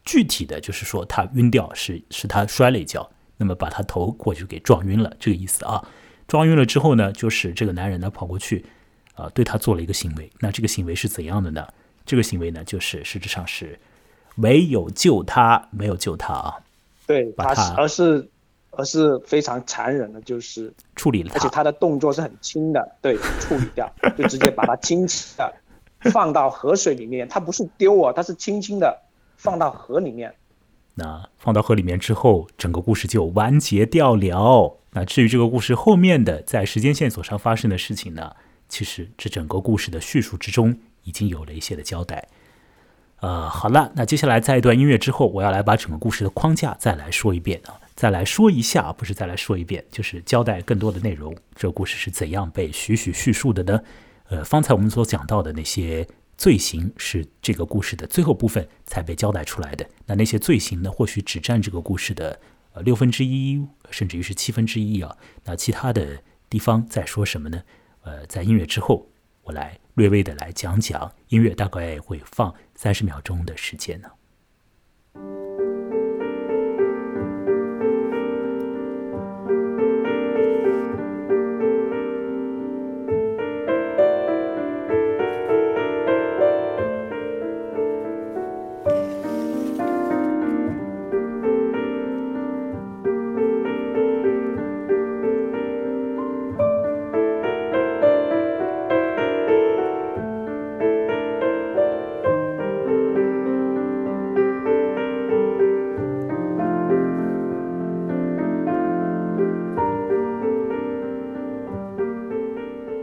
[0.06, 5.86] 具体的就是说他晕掉是是他摔了一跤，那么把他头过去给撞晕了，这个意思啊。
[6.26, 8.64] 撞晕了之后呢，就是这个男人呢跑过去，
[9.16, 10.32] 啊，对他做了一个行为。
[10.40, 11.68] 那这个行为是怎样的呢？
[12.06, 13.78] 这个行为呢，就是实质上是
[14.36, 16.56] 没有救他，没有救他啊。
[17.06, 18.30] 对，把他而是
[18.71, 25.53] 而是非常残忍的，就是处理了，而且他的动作是很轻的，对，处理掉， 就直接把它轻轻的
[26.12, 27.27] 放到河水里面。
[27.27, 29.01] 他不是丢啊，他是轻轻的
[29.38, 30.34] 放到河里面。
[30.95, 34.77] 那放到河里面之后，整个故事就完结掉了。
[34.91, 38.36] 那至于这个故事后面的在时间线索上发生的事情呢？
[38.67, 42.25] 其实这整个故事的叙述之中已经有了一些的交代。
[43.19, 51.38] 呃，好了，那接下来在一段音乐之后，我要来把整个故事的框架再来说一遍啊，再来说一下，不是再来说一遍，就是交代更多的内容。
[51.54, 53.80] 这个故事是怎样被徐徐叙述的呢？
[54.30, 59.88] 呃，方才我们所讲到的那些罪行是这个故事的最后部分才被交代出来的。
[60.08, 62.40] 那那些罪行呢，或许只占这个故事的。
[62.74, 65.16] 呃，六分之一，甚至于是七分之一啊。
[65.44, 67.62] 那其他的地方在说什么呢？
[68.02, 69.08] 呃，在音乐之后，
[69.44, 71.14] 我来略微的来讲讲。
[71.28, 74.10] 音乐大概会放三十秒钟的时间呢。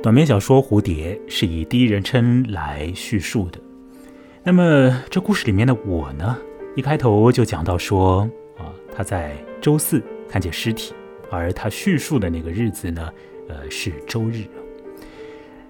[0.08, 3.60] 短篇小说《蝴蝶》是以第一人称来叙述的。
[4.42, 6.34] 那么这故事里面的我呢，
[6.74, 8.20] 一开头就讲到说
[8.56, 10.94] 啊，他在周四看见尸体，
[11.30, 13.12] 而他叙述的那个日子呢，
[13.50, 14.44] 呃，是周日。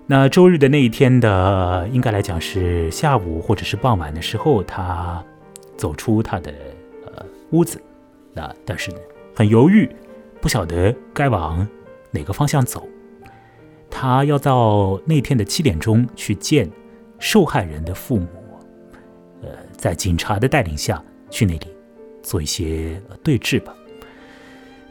[0.07, 5.21] 那周日的那一天的，应该来讲是下午或者是傍晚的时候，他
[5.77, 6.55] 走出他的
[7.07, 7.83] 呃屋子，
[8.33, 8.93] 那但是，
[9.35, 9.91] 很犹豫，
[10.41, 11.67] 不晓得该往
[12.13, 12.89] 哪个方向走。
[14.01, 16.71] 他要到那天的七点钟去见
[17.19, 18.29] 受害人的父母，
[19.43, 21.67] 呃，在警察的带领下去那里
[22.23, 23.75] 做一些对峙吧。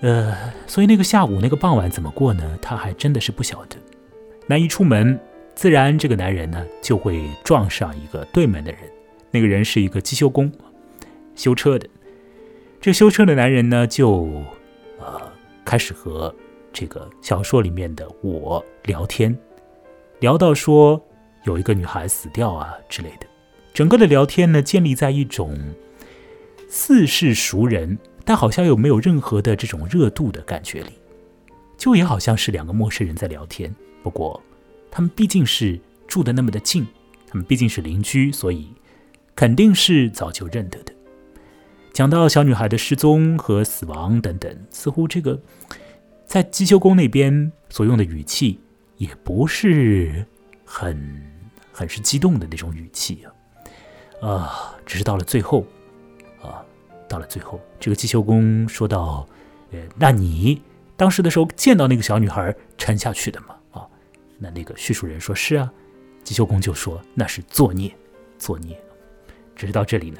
[0.01, 0.35] 呃，
[0.67, 2.59] 所以那个下午、那个傍晚怎么过呢？
[2.61, 3.77] 他还真的是不晓得。
[4.45, 5.17] 那一出门，
[5.55, 8.81] 自然这个男人呢就会撞上一个对门的人。
[9.31, 10.51] 那个人是一个机修工，
[11.33, 11.87] 修车的。
[12.81, 14.29] 这修车的男人呢，就
[14.99, 15.31] 呃
[15.63, 16.35] 开始和。
[16.73, 19.35] 这个小说里面的我聊天，
[20.19, 21.03] 聊到说
[21.43, 23.25] 有一个女孩死掉啊之类的，
[23.73, 25.57] 整个的聊天呢建立在一种
[26.69, 30.91] 似是熟人，但好像又没有任何的这种热度的感觉里，
[31.77, 33.73] 就也好像是两个陌生人在聊天。
[34.03, 34.41] 不过
[34.91, 36.85] 他们毕竟是住的那么的近，
[37.27, 38.67] 他们毕竟是邻居，所以
[39.35, 40.93] 肯定是早就认得的。
[41.91, 45.39] 讲到小女孩的失踪和死亡等等，似乎这个。
[46.27, 48.59] 在机修工那边所用的语气
[48.97, 50.25] 也不是
[50.65, 51.31] 很
[51.71, 53.25] 很是激动的那种语气
[54.21, 55.65] 啊，啊，只是到了最后，
[56.41, 56.61] 啊，
[57.07, 59.25] 到了最后，这个机修工说道
[59.71, 60.61] ：“呃，那你
[60.97, 63.87] 当时的时候见到那个小女孩沉下去的吗？”啊，
[64.37, 65.71] 那那个叙述人说是啊，
[66.23, 67.95] 机修工就说那是作孽，
[68.37, 68.77] 作孽。
[69.55, 70.19] 只是到这里呢，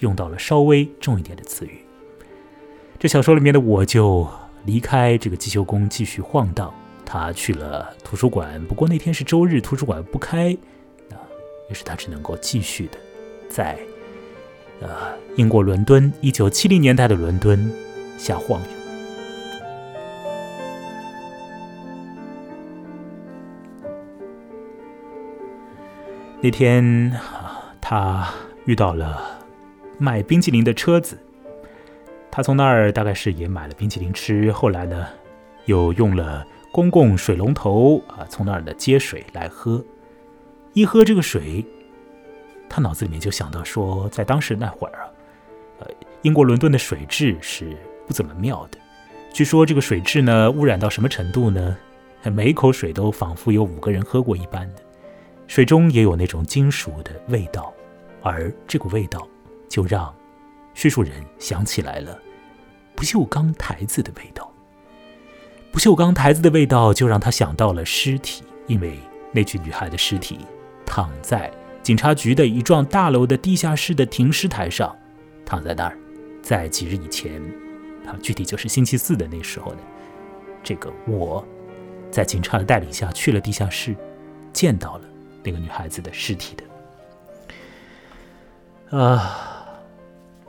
[0.00, 1.80] 用到了稍微重一点的词语。
[2.98, 4.28] 这小说里面的我就。
[4.66, 6.72] 离开这个机修工，继续晃荡。
[7.04, 10.52] 他去了图书馆，不过那天是周日，图书馆不开。
[11.12, 11.22] 啊，
[11.70, 12.98] 于是他只能够继续的
[13.48, 13.78] 在
[14.80, 14.88] 呃
[15.36, 17.72] 英国伦敦一九七零年代的伦敦
[18.18, 18.66] 瞎晃悠。
[26.40, 27.16] 那天，
[27.80, 28.28] 他
[28.64, 29.22] 遇到了
[29.98, 31.18] 卖冰淇淋的车子。
[32.36, 35.08] 他从那儿大概是也买了冰淇淋吃，后来呢，
[35.64, 39.82] 又用了公共水龙头啊，从那儿的接水来喝。
[40.74, 41.64] 一喝这个水，
[42.68, 45.08] 他脑子里面就想到说，在当时那会儿啊，
[45.78, 45.86] 呃，
[46.20, 47.74] 英国伦敦的水质是
[48.06, 48.76] 不怎么妙的。
[49.32, 51.74] 据说这个水质呢，污染到什么程度呢？
[52.24, 54.82] 每一口水都仿佛有五个人喝过一般的，
[55.46, 57.72] 水中也有那种金属的味道，
[58.22, 59.26] 而这股味道
[59.70, 60.14] 就让
[60.74, 62.20] 叙述人想起来了。
[62.96, 64.50] 不锈钢台子的味道，
[65.70, 68.98] 不锈钢台子的味道就让他想到了尸体，因为
[69.30, 70.40] 那具女孩的尸体
[70.86, 74.96] 躺在警察局的一幢大楼的地下室的停尸台上，
[75.44, 75.96] 躺在那儿，
[76.42, 77.40] 在几日以前
[78.06, 79.80] 啊，具体就是星期四的那时候呢，
[80.64, 81.46] 这个我
[82.10, 83.94] 在警察的带领下去了地下室，
[84.52, 85.04] 见到了
[85.44, 86.64] 那个女孩子的尸体的。
[88.98, 89.36] 啊，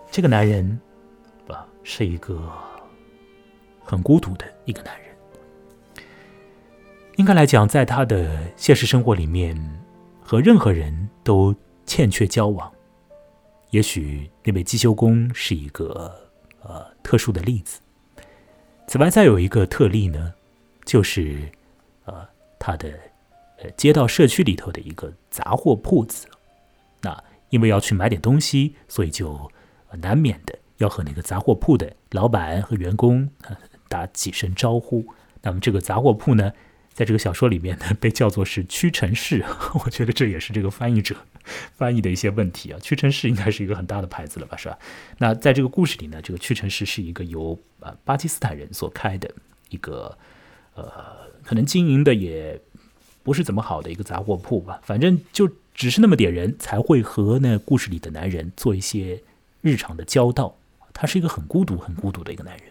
[0.10, 0.80] 这个男人，
[1.90, 2.52] 是一个
[3.82, 5.08] 很孤独的一个男人。
[7.16, 9.58] 应该来讲，在他的现实生活里面，
[10.22, 12.70] 和任何人都欠缺交往。
[13.70, 16.14] 也许那位机修工是一个
[16.62, 17.80] 呃特殊的例子。
[18.86, 20.34] 此外，再有一个特例呢，
[20.84, 21.50] 就是
[22.04, 22.28] 呃
[22.60, 22.90] 他的
[23.64, 26.28] 呃街道社区里头的一个杂货铺子。
[27.00, 29.50] 那因为要去买点东西，所以就
[30.02, 33.30] 难免的要和那个杂货铺的老板和员工
[33.88, 35.06] 打几声招呼。
[35.42, 36.52] 那么这个杂货铺呢？
[36.94, 39.46] 在这个小说里面呢，被叫做是屈臣氏，
[39.86, 41.16] 我觉得这也是这个翻译者
[41.76, 42.80] 翻译的一些问题啊。
[42.82, 44.80] 屈臣氏应该是一个很大的牌子了吧，是吧？
[45.20, 49.32] 那在这个故事里呢，这个屈臣氏是一个由呃巴基斯坦人所开的
[49.70, 50.18] 一个
[50.74, 50.92] 呃，
[51.44, 52.60] 可能经营的也
[53.22, 54.82] 不是怎么好的一个杂货铺吧。
[54.82, 59.22] 反正就只是那么点人才会和那故事里的男人做一些
[59.62, 60.58] 日常的交道。
[60.98, 62.66] 他是一个很孤独、很孤独的一个男人。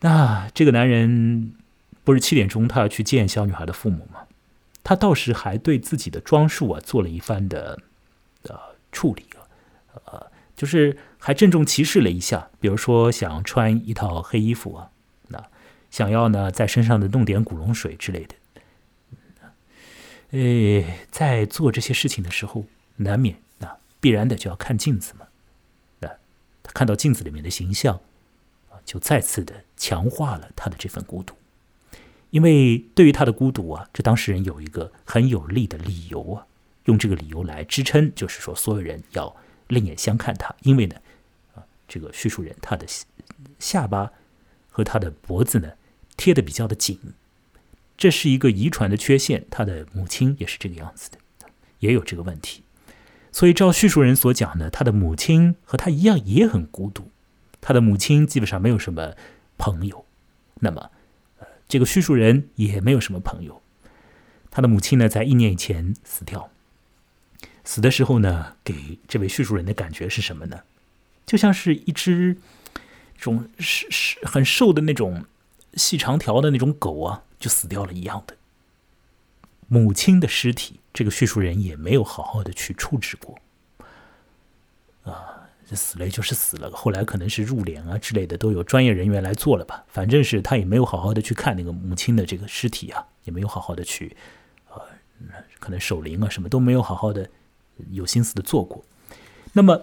[0.00, 1.54] 那这个男人。
[2.02, 4.20] 不是七点钟，他要去见小女孩的父母吗？
[4.82, 7.78] 他倒是还对自己的装束啊做了一番的
[8.44, 8.58] 呃
[8.90, 9.44] 处理啊，
[10.06, 14.90] 呃，就是还郑重其事了一下，比如说想穿一套黑衣服啊，
[15.28, 15.46] 那
[15.90, 18.34] 想要呢在身上的弄点古龙水之类的。
[20.30, 22.64] 呃，在做这些事情的时候，
[22.96, 25.26] 难免啊必然的就要看镜子嘛。
[26.72, 28.00] 看到镜子里面的形象
[28.70, 31.34] 啊，就再次的强化了他的这份孤独。
[32.30, 36.46] 因为对于他的孤独啊，这当事人有一个很有力的理由啊，
[36.84, 39.34] 用这个理由来支撑，就是说所有人要
[39.66, 40.54] 另眼相看他。
[40.62, 40.94] 因为呢，
[41.54, 42.86] 啊，这个叙述人他的
[43.58, 44.12] 下巴
[44.70, 45.72] 和他的脖子呢
[46.16, 47.00] 贴的比较的紧，
[47.98, 49.44] 这是一个遗传的缺陷。
[49.50, 51.18] 他的母亲也是这个样子的，
[51.80, 52.62] 也有这个问题。
[53.32, 57.10] 所以照叙述人所讲呢，他的母亲和他一样也很孤独，
[57.60, 59.14] 他的母亲基本上没有什么
[59.58, 60.04] 朋友。
[60.60, 60.90] 那么。
[61.38, 63.62] 呃这个叙述人也没有什么朋友，
[64.50, 66.50] 他的母亲呢，在一年以前死掉。
[67.62, 70.62] 死的时候呢，给这位叙述人的感觉是什么呢？
[71.24, 72.36] 就像是一只
[73.16, 75.26] 种是是很瘦的那种
[75.74, 78.36] 细长条的那种狗啊，就死掉了一样的。
[79.68, 83.38] 母亲的尸体，这个叙述人也没有好好的去处置过
[85.04, 85.36] 啊。
[85.68, 89.84] 这死了就是死了，后来可能是入殓啊之类的，都有专业人员来做了吧。
[89.86, 94.16] 反正是他也没有好好的去看那个母亲的这个尸体啊，也没有好好的去，
[94.68, 94.80] 呃，
[95.60, 97.30] 可能守灵啊什么都没有好好的
[97.92, 98.84] 有心思的做过。
[99.52, 99.82] 那么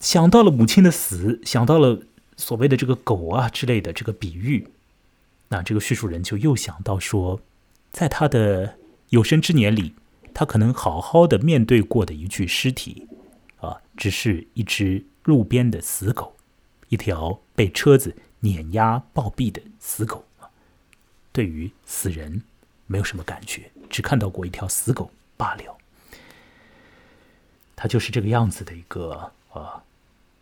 [0.00, 2.00] 想到了母亲的死，想到了
[2.38, 4.66] 所谓的这个狗啊之类的这个比喻，
[5.48, 7.38] 那这个叙述人就又想到说，
[7.90, 8.78] 在他的
[9.16, 9.94] 有生之年里，
[10.34, 13.08] 他可能好好的面对过的一具尸体。
[13.60, 16.36] 啊，只是一只路边的死狗，
[16.90, 20.22] 一条被车子碾压暴毙的死狗。
[21.32, 22.42] 对于死人
[22.86, 25.78] 没有什么感觉，只看到过一条死狗罢了。
[27.74, 29.82] 他就是这个样子的一个呃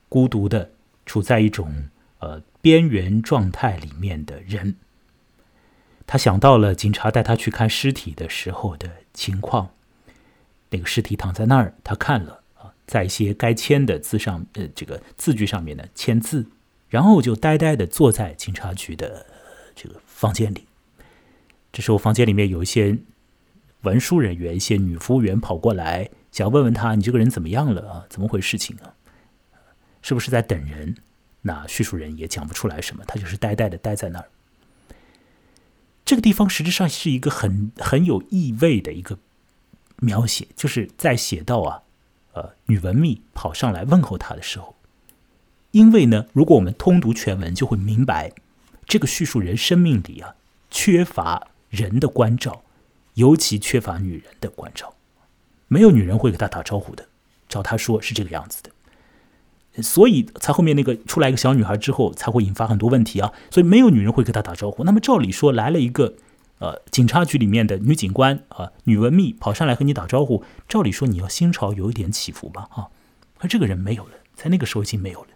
[0.08, 0.68] 孤独的，
[1.06, 1.72] 处在一种
[2.18, 4.74] 呃边缘状态里面的人。
[6.06, 9.70] 他想到了警察带他去看尸体的时候的情况，
[10.70, 12.72] 那个尸体躺在那儿，他看了啊。
[12.86, 16.46] 在一些该签的字上，呃，这个字据上面呢签字，
[16.88, 19.26] 然后就呆呆的坐在警察局的
[19.74, 20.66] 这个房间里。
[21.72, 22.98] 这时候，房间里面有一些
[23.80, 28.04] 文书人员、一些女服务员跑过来，想问问他：“你这个人怎么样了啊？
[28.10, 28.94] 怎么回事情啊？
[30.02, 30.94] 是不是在等人？”
[31.46, 34.28] 那叙述人也讲不出来什么，他就是呆呆的待在那儿。
[36.04, 39.18] 这个地方实质上是一个很很有意味的一个
[39.96, 41.80] 描写，就是在写到啊。
[42.32, 44.74] 呃，女文秘跑上来问候他的时候，
[45.70, 48.32] 因为呢，如果我们通读全文，就会明白，
[48.88, 50.34] 这个叙述人生命里啊，
[50.68, 52.64] 缺乏人的关照，
[53.14, 54.92] 尤其缺乏女人的关照，
[55.68, 57.06] 没有女人会给他打招呼的。
[57.48, 58.70] 照他说是这个样子的，
[59.82, 63.32] 所以才后面那个出来一个小女孩之后，才会引发很多问题啊。
[63.50, 64.84] 所以没有女人会跟他打招呼。
[64.84, 66.14] 那么照理说来了一个。
[66.60, 72.68] 呃，警察局里面的女警官啊，女文秘跑上来和你打招呼，照理说你要心潮有一点起伏吧？
[72.70, 72.88] 啊，
[73.36, 75.28] 可这个人没有了，在那个时候已经没有了，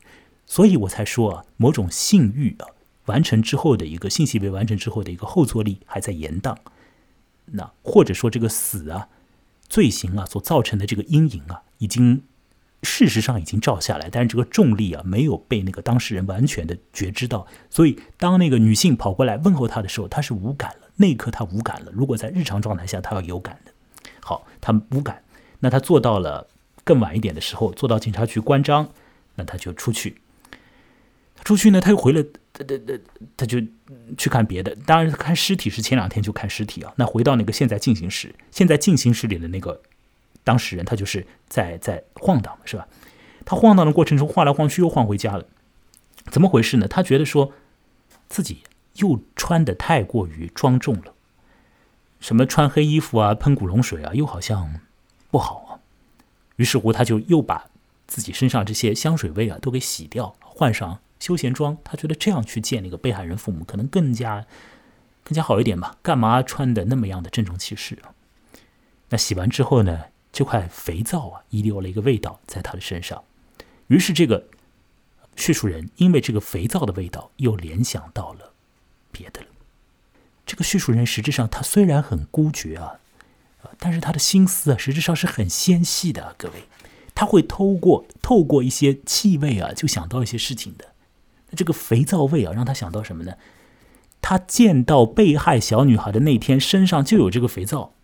[0.46, 2.70] 所以我才说啊，某种性欲啊，
[3.06, 6.56] 完成之后的一个性行为完成之后的一个后坐力还在延宕，
[7.46, 9.08] 那或者说这个死啊，
[9.68, 12.22] 罪行啊所造成的这个阴影啊，已经
[12.84, 20.88] 事实上已经照下来，但是这个重力啊没有被那个当事人完全的觉知到，所以当那个女性跑过来问候他的时候，他是无感了。
[20.96, 21.90] 那一刻他无感了。
[21.92, 23.72] 如果在日常状态下，他要有感的。
[24.20, 25.22] 好，他无感，
[25.58, 26.46] 那他做到了
[26.84, 28.88] 更晚一点的时候，做到警察局关张，
[29.34, 30.18] 那他就出去。
[31.44, 32.22] 出去呢，他又回了，
[32.52, 32.98] 他他他
[33.38, 33.60] 他就
[34.16, 34.76] 去看别的。
[34.86, 36.92] 当然，看尸体是前两天就看尸体啊。
[36.96, 39.80] 那回到那个现在进行时，现在进行时里的那个。
[40.48, 42.88] 当事人他就是在在晃荡是吧？
[43.44, 45.44] 他晃荡的过程中晃来晃去又晃回家了，
[46.30, 46.88] 怎么回事呢？
[46.88, 47.52] 他觉得说
[48.30, 48.62] 自己
[48.94, 51.12] 又穿的太过于庄重了，
[52.18, 54.80] 什么穿黑衣服啊、喷古龙水啊，又好像
[55.30, 55.70] 不好啊。
[56.56, 57.66] 于是乎，他就又把
[58.06, 61.76] 自己身上这些香水味啊都给洗掉，换上休闲装。
[61.84, 64.46] 他觉得这样去见那个被害人父母，可能更加
[65.22, 65.96] 更加好一点吧？
[66.00, 68.16] 干嘛穿的那么样的郑重其事啊？
[69.10, 70.06] 那洗完之后呢？
[70.38, 73.24] 这块肥皂啊，遗留了一个味道在他的身上，
[73.88, 74.46] 于是这个
[75.34, 78.52] 叙述人因为这个肥皂的味道，又联想到了
[79.10, 79.48] 别的了。
[80.46, 83.00] 这个叙述人实质上他虽然很孤绝啊，
[83.80, 86.36] 但是他的心思啊，实质上是很纤细的。
[86.38, 86.68] 各位，
[87.16, 90.92] 他会透过透过一些气味啊，就想到一些事情的。
[91.56, 93.32] 这个肥皂味啊，让他想到什么呢？
[94.22, 97.94] 他见到被害小女孩的那天，身上就有这个肥皂。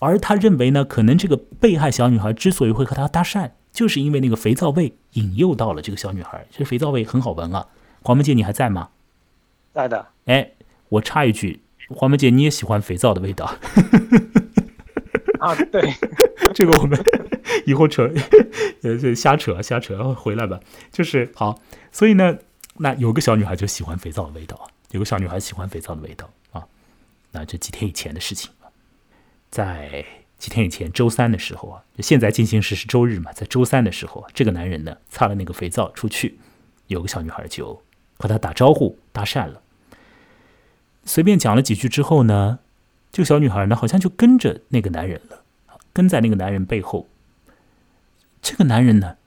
[0.00, 6.46] 而他认为呢，可能这个被害小女孩之所以会和他搭讪，就是因为那个肥皂味引诱到了这个小女孩。
[6.50, 7.66] 这肥皂味很好闻啊，
[8.02, 8.90] 黄梅姐你还在吗？
[9.72, 10.06] 在的。
[10.26, 10.50] 哎，
[10.88, 13.46] 我插一句，黄梅姐你也喜欢肥皂的味道？
[15.40, 15.94] 啊，对，
[16.54, 16.98] 这个我们
[17.66, 18.10] 以后扯，
[18.82, 20.60] 呃，瞎扯瞎扯，回来吧。
[20.92, 21.58] 就是好，
[21.92, 22.36] 所以呢，
[22.76, 26.64] 那有个小女孩就喜欢肥皂的味道啊，有个小女孩喜欢肥皂的味道啊，
[27.32, 28.50] 那这几天以前的事情。
[29.54, 30.04] 在
[30.36, 36.40] 几天以前，周三的时候啊，现在进行时是周日嘛，在周三的时候，这个男人呢擦了那个肥皂出去，
[36.88, 37.80] 有个小女孩就
[38.18, 39.62] 和他打招呼搭讪了，
[41.04, 42.58] 随便讲了几句之后呢，
[43.12, 45.44] 这个小女孩呢好像就跟着那个男人了，
[45.92, 47.08] 跟在那个男人背后。
[48.42, 49.18] 这个男人呢，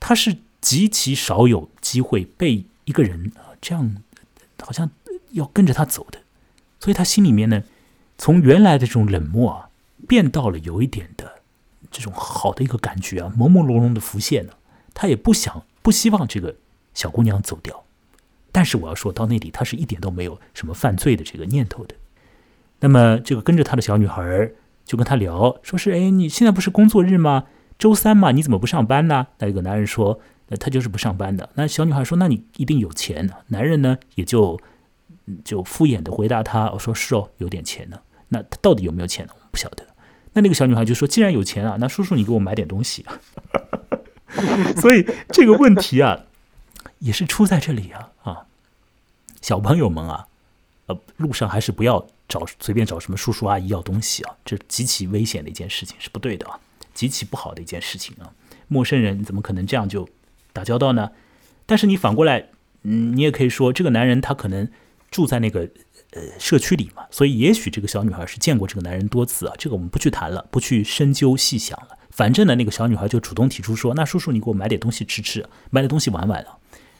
[0.00, 4.02] 他是极其少有机会被一个人啊这样，
[4.60, 4.90] 好像
[5.30, 6.18] 要跟着他走的，
[6.80, 7.62] 所以他心里面呢。
[8.18, 9.68] 从原来的这种冷漠啊，
[10.08, 11.40] 变到了有一点的
[11.90, 14.58] 这种好的一个感觉啊，朦朦胧胧的浮现了。
[14.94, 16.54] 他也不想、不希望这个
[16.94, 17.84] 小姑娘走掉，
[18.52, 21.94] 但是我要说到那里，他是一点都没有什么犯罪的这个念头的。
[22.80, 24.50] 那么，这个跟着他的小女孩
[24.84, 27.44] 就跟他聊，说是：“哎，你现在不是工作日吗？
[27.78, 34.60] 周三嘛，你怎么不上班呢？”那个男人说：“那他就是不上班的。”那小女孩说：“那你一定有钱。”男人呢，也就
[35.44, 39.32] 就敷衍的回答他：“我说是哦，有点钱呢。”那他到底有没有钱呢？
[39.34, 39.86] 我不晓得。
[40.32, 43.20] 那那个小女孩就说：“既然有钱啊，那叔叔你给我买点东西啊。
[44.80, 46.24] ”所以这个问题啊，
[47.00, 48.46] 也是出在这里啊啊！
[49.42, 50.26] 小朋友们啊，
[50.86, 56.58] 呃，路上还是不要找随便找什么叔叔阿姨要东西啊，这极其危险的一件事情，是不对的啊，
[56.94, 58.32] 极其不好的一件事情啊！
[58.68, 60.08] 陌生人怎么可能这样就
[60.54, 61.10] 打交道呢？
[61.66, 62.48] 但是你反过来，
[62.84, 64.66] 嗯，你也可以说，这个男人他可能
[65.12, 65.68] 住在那个。
[66.14, 71.96] 呃，社区里嘛，所以也许这个小女孩是见过这个男人多次啊，这个我们不去谈了，不去深究细想了。
[72.10, 76.58] 反正呢，那个小女孩就主动提出说：“那叔叔，你给我买点东西吃吃，买点东西玩玩啊。”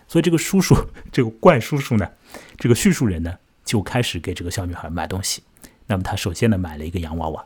[0.09, 0.75] 所以这个叔叔，
[1.13, 2.09] 这个怪叔叔呢，
[2.57, 3.37] 这个叙述人呢，
[3.67, 5.43] 就开始给这个小女孩买东西。
[5.89, 7.45] 那么他首先呢，买了一个洋娃娃。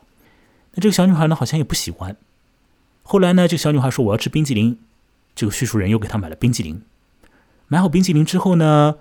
[0.71, 2.15] 那这个小女孩呢，好像也不喜欢。
[3.03, 4.79] 后来呢，这个小女孩说：“我要吃冰激凌。”
[5.35, 6.81] 这个叙述人又给她买了冰激凌。
[7.67, 8.95] 买好冰激凌之后呢？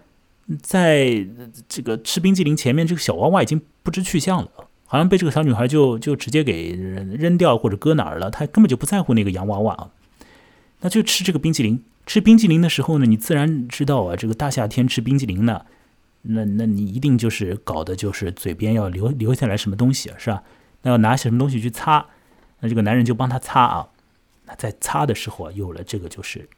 [0.63, 1.27] 在
[1.69, 4.51] 这个吃冰激凌前面，这个小娃娃已经不知去向了，
[4.85, 8.31] 好像被这个小女孩就就直接给扔掉或者搁哪儿了。
[8.31, 9.91] 她根本就不在乎那个洋娃娃啊，
[10.81, 11.83] 那就吃这个冰激凌。
[12.07, 15.67] 吃冰激凌的时候呢，你自然知道啊，这个大夏天吃冰激凌呢，
[16.23, 20.45] 那那你一定就是搞的就是嘴边要留留下来什么东西是吧？
[20.83, 22.07] 那要拿什么东西去擦，
[22.61, 23.89] 那这个男人就帮他擦啊。
[24.45, 26.49] 那在擦的时候啊，有了这个就是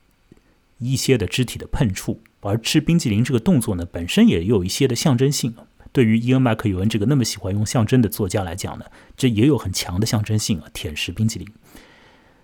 [0.79, 2.23] 一些的肢体的碰触。
[2.41, 5.55] 而吃冰激凌这个动作呢，本身也有一些的象征性。
[5.91, 8.85] 对于伊恩·麦克尤恩这个那么喜欢用象征的作家来讲呢，
[9.17, 10.69] 这也有很强的象征性啊。
[10.73, 11.49] 舔食冰激凌，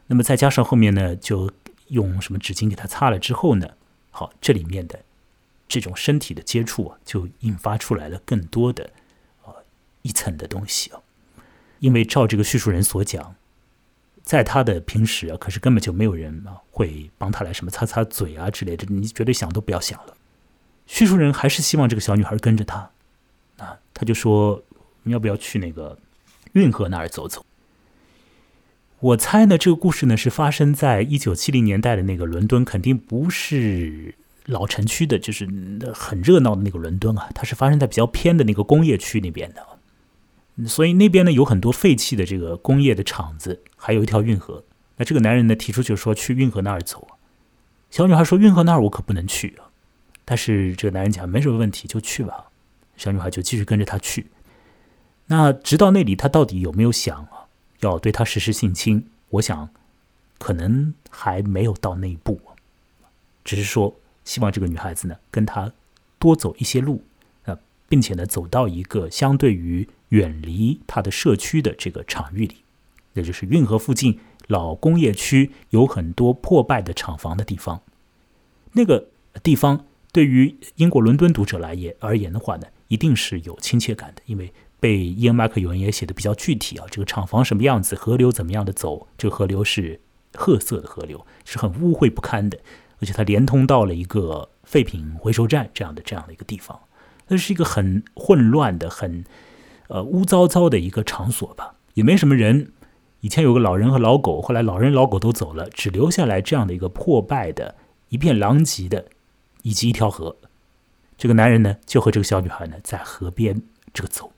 [0.08, 1.50] 那么再加上后面呢，就
[1.88, 3.68] 用什么纸巾给他擦了之后呢，
[4.10, 5.04] 好，这里面的
[5.68, 8.90] 这种身体的接触啊，就引发出来了更多的
[9.44, 9.54] 啊
[10.02, 11.00] 一层的东西啊。
[11.78, 13.36] 因为照这个叙述人所讲。
[14.24, 20.16] 在他的平时啊，可是根本就没有人啊会帮他来什么擦擦嘴啊之类的，你绝对想都不要想了。
[20.86, 22.90] 叙述人还是希望这个小女孩跟着他，
[23.58, 24.62] 啊，他就说
[25.02, 25.98] 你要不要去那个
[26.54, 27.44] 运河那儿走走？
[29.00, 34.14] 我猜呢，这个故事呢是发生在一九七零年代的那个伦敦，肯定不是
[34.46, 35.46] 老城区的，就是
[35.94, 44.64] 很热闹的那个伦敦啊，它是发生在比较偏的那个工业区那边的，所以那边呢有很多废弃的这个工业的厂子，还有一条运河。
[44.96, 47.06] 那这个男人呢提出就是说去运河那儿走，
[47.90, 49.68] 小女孩说运河那儿我可不能去啊，
[50.24, 52.46] 但是这个男人讲没什么问题，就去吧。
[52.96, 54.28] 小女孩就继续跟着他去。
[55.26, 57.44] 那直到那里，他到底有没有想啊？
[57.80, 59.68] 要对他实施性侵，我想
[60.38, 62.40] 可能还没有到那一步，
[63.44, 65.70] 只是说希望这个女孩子呢跟他
[66.18, 67.04] 多走一些路，
[67.44, 67.58] 啊，
[67.88, 72.63] 并且呢走到一个相对于远离他的社区的这个场域里，
[73.14, 77.80] 那就是运河附近老工业区有很多破败的厂房的地方。
[78.72, 79.08] 那个
[79.42, 84.52] 地方对于英国伦敦读者来言而言的话呢，一定是有亲切感的，因为。
[84.80, 89.98] 被伊恩·麦克有人也写的比较具体啊，这个厂房什么样子，河流怎么样的走，这个河流是
[90.34, 92.58] 褐色的河流，是很污秽不堪的，
[93.00, 96.78] 而且它连通到了一个废品回收站这样的这样的一个地方，
[97.28, 99.24] 那是一个很混乱的、很
[99.88, 102.70] 呃污糟糟的一个场所吧，也没什么人。
[103.24, 107.74] 以前有个老人和老狗，后来老人老狗都走了，只留下来这样的一个破败的、
[108.10, 109.06] 一片狼藉的，
[109.62, 110.36] 以及一条河。
[111.16, 113.62] 这个男人呢，就和这个小女孩呢，在河边
[113.94, 114.30] 这个走。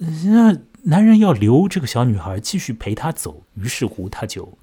[0.00, 4.56] 那男人要留这个小女孩继续陪他走，于是乎他就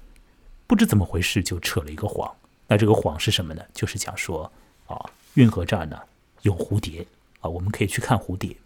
[0.66, 2.34] 不知怎么回事就扯了一个谎。
[2.66, 3.62] 那这个谎是什么呢？
[3.72, 4.50] 就是讲说
[4.88, 4.98] 啊，
[5.34, 5.96] 运河这儿呢
[6.42, 7.06] 有蝴蝶
[7.38, 8.56] 啊，我们可以去看蝴蝶。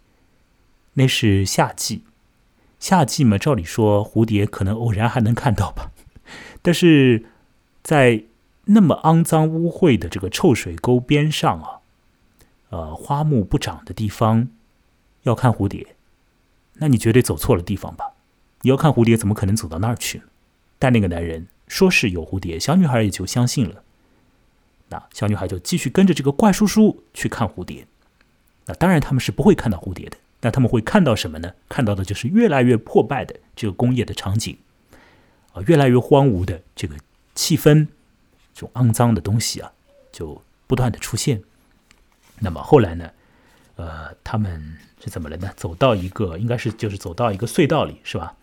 [0.93, 2.01] 那是夏季，
[2.81, 5.91] 夏季嘛，照理说蝴蝶可能偶然还能看到吧。
[6.61, 7.25] 但是
[7.81, 8.23] 在
[8.65, 11.79] 那么肮脏污秽的这个臭水沟边上啊，
[12.69, 14.49] 呃，花木不长的地方，
[15.23, 15.95] 要看蝴蝶。
[16.75, 18.13] 那你绝对走错了地方吧？
[18.61, 20.23] 你要看蝴蝶，怎么可能走到那儿去？
[20.79, 23.83] 但那个男人说是有蝴蝶，小女孩也就相信了。
[24.89, 27.85] 那小女孩就继续跟着这个怪叔叔去看蝴蝶。
[28.65, 30.17] 那当然他们是不会看到蝴蝶的。
[30.41, 31.53] 那他们会看到什么呢？
[31.69, 34.57] 看到的就是越来越破败的这个工业的场景，
[35.53, 36.95] 啊，越来越荒芜的这个
[37.35, 37.87] 气氛，
[38.53, 39.71] 这种肮脏的东西啊，
[40.11, 41.41] 就不断的出现。
[42.39, 43.11] 那么后来呢？
[43.75, 44.77] 呃，他们。
[45.03, 45.51] 是怎么了呢？
[45.57, 48.35] 走到一个，应该是就是走到一个隧道里，是吧？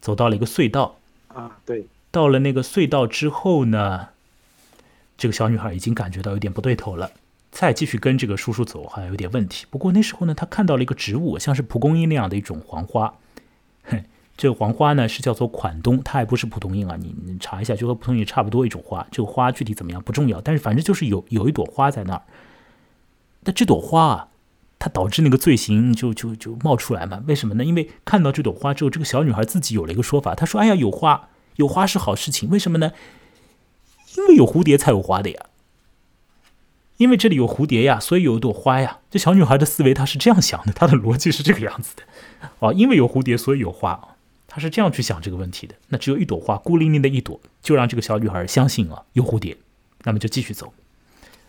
[0.00, 0.98] 走到了一个隧道
[1.28, 1.86] 啊，对。
[2.10, 4.08] 到了那个隧道之后呢，
[5.18, 7.10] 这个小女孩已经感觉到有点不对头了。
[7.54, 9.64] 再继续跟这个叔叔走，好像有点问题。
[9.70, 13.14] 不过那时候呢，他看到了一个植物，像是蒲公英那样的一种黄花。
[13.84, 14.02] 哼，
[14.36, 16.96] 这个黄花呢是叫做款冬，它还不是蒲公英啊。
[17.00, 19.06] 你你查一下，就和蒲公英差不多一种花。
[19.12, 22.22] 这个花具体怎么样不重要，但是反正就是有有一朵花在那儿。
[23.42, 24.28] 那这朵花啊。
[24.76, 27.22] 它导致那个罪行就就就冒出来嘛？
[27.26, 27.64] 为什么呢？
[27.64, 30.34] 因为看到这朵花之后，这个小女孩自己有了一个说法。
[30.34, 32.50] 她说：“哎呀，有花，有花是好事情。
[32.50, 32.92] 为什么呢？
[34.18, 35.46] 因为有蝴蝶才有花的呀。
[36.96, 38.98] 因为这里有蝴蝶呀，所以有一朵花呀。
[39.10, 42.02] 这小女孩的思维她是这样想的，她的逻辑是这个样子的。
[42.60, 44.16] 哦，因为有蝴蝶，所以有花。
[44.46, 45.74] 她是这样去想这个问题的。
[45.88, 49.56] 那只有一朵花，孤零零的一朵，就让这个小女孩相信啊有蝴蝶。
[50.04, 50.72] 那么就继续走。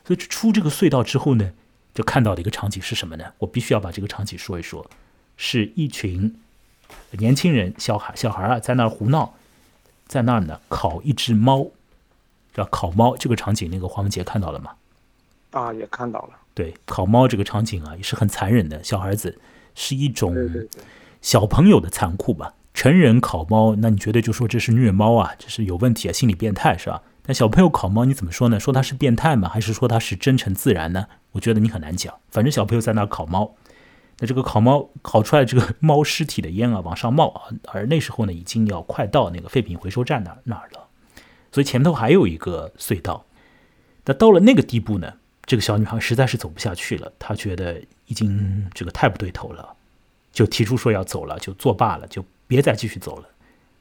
[0.06, 1.52] 所以出这个隧道之后呢？
[1.94, 3.24] 就看到的一个场景是什么呢？
[3.38, 4.86] 我必须要把这个场景说一说，
[5.38, 6.36] 是一群
[7.12, 9.34] 年轻人、小孩、小孩啊，在那儿胡闹，
[10.06, 11.68] 在那儿呢烤一只猫，
[12.54, 13.16] 叫烤猫。
[13.16, 14.72] 这个场景，那个黄文杰看到了吗？
[15.56, 16.30] 啊，也看到了。
[16.54, 18.84] 对，烤猫这个场景啊，也是很残忍的。
[18.84, 19.40] 小孩子
[19.74, 20.36] 是一种
[21.22, 22.54] 小朋友的残酷吧？
[22.74, 27.02] 成人烤猫，那你绝对就说这是虐猫啊，这是有问题啊，心理变态是吧？
[27.24, 28.60] 但小朋友烤猫，你怎么说呢？
[28.60, 29.48] 说他是变态吗？
[29.48, 31.08] 还是说他是真诚自然呢？
[31.32, 32.14] 我觉得你很难讲。
[32.30, 33.56] 反正小朋友在那烤猫，
[34.20, 40.88] 那这个烤猫烤出来这个猫尸体的烟啊往上冒啊，而那时候呢已经要快到那个废品回收站那那儿了，
[41.52, 43.26] 所以前头还有一个隧道。
[44.06, 45.14] 那到了那个地步呢，
[45.46, 49.76] 这个小女孩实在是走不下去了，她觉得已经这个太不对头了，
[50.32, 53.30] 就提出说要走了，就作罢了，就别再继续走了。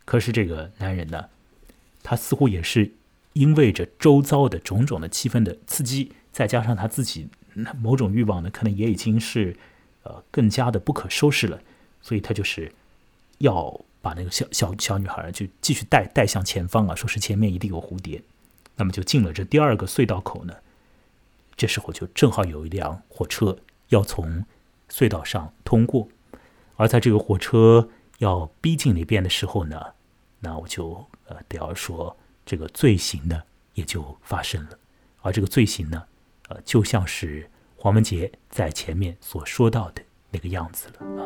[0.05, 1.25] 可是这个男人呢，
[2.03, 2.93] 他似乎也是。
[3.35, 7.27] 因为着周遭的种种的气氛的刺激，再加上他自己
[7.81, 9.57] 某种欲望呢，可能也已经是
[10.05, 11.61] 呃更加的不可收拾了，
[12.01, 12.71] 所以他就是
[13.39, 18.23] 要把那个小小小女孩就继续带带向前方啊，说是前面一定有蝴蝶，
[18.77, 20.55] 那么就进了这第二个隧道口呢。
[21.57, 23.57] 这时候就正好有一辆火车
[23.89, 24.45] 要从
[24.91, 26.09] 隧道上通过，
[26.77, 27.89] 而在这个火车
[28.19, 29.81] 要逼近那边的时候呢，
[30.41, 32.17] 那我就呃得要说。
[32.47, 33.43] 这个罪行呢，
[33.73, 34.79] 也就发生了，
[35.23, 36.05] 而这个罪行呢，
[36.51, 41.25] 呃，就像是黄文杰在前面所说到的那个样子了啊。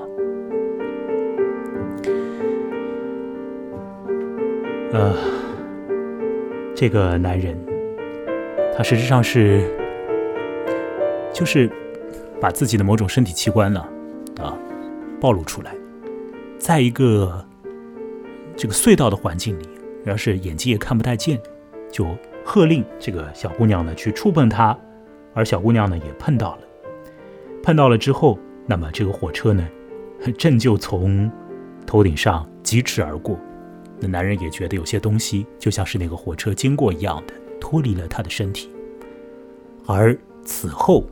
[4.92, 5.12] 呃，
[6.76, 7.58] 这个男人，
[8.76, 9.76] 他实质上是，
[11.38, 11.70] 就是
[12.40, 13.80] 把自己的某种身体器官呢，
[14.40, 14.58] 啊，
[15.20, 15.72] 暴露出来，
[16.58, 17.46] 在一个
[18.56, 19.68] 这个隧道的环境里，
[20.04, 21.40] 要是眼睛也看不太见，
[21.92, 22.04] 就
[22.44, 24.76] 喝令这个小姑娘呢去触碰他，
[25.32, 26.62] 而小姑娘呢也碰到了，
[27.62, 28.36] 碰到了之后，
[28.66, 29.64] 那么这个火车呢，
[30.36, 31.30] 正就从
[31.86, 33.38] 头顶上疾驰而过。
[34.00, 38.68] 那男人也觉得有些东西就像是那个火车经过一样的脱离了他的身体，
[39.86, 41.06] 而此后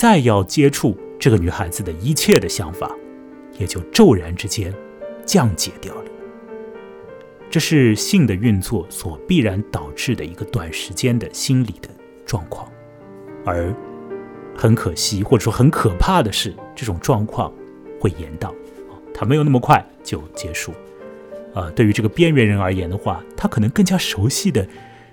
[0.00, 2.90] 再要接触这个女孩子的一切的想法，
[3.58, 4.72] 也就骤然之间
[5.26, 6.04] 降解掉了。
[7.50, 11.90] 这是性的运作所必然导致的一个短时间的心理的
[12.24, 12.66] 状况，
[13.44, 13.74] 而
[14.56, 17.52] 很可惜或者说很可怕的是，这种状况
[18.00, 18.54] 会延宕，
[19.12, 20.72] 它没有那么快就结束。
[21.52, 24.66] 呃，对于这个边缘人而言的话，他可能更加熟悉的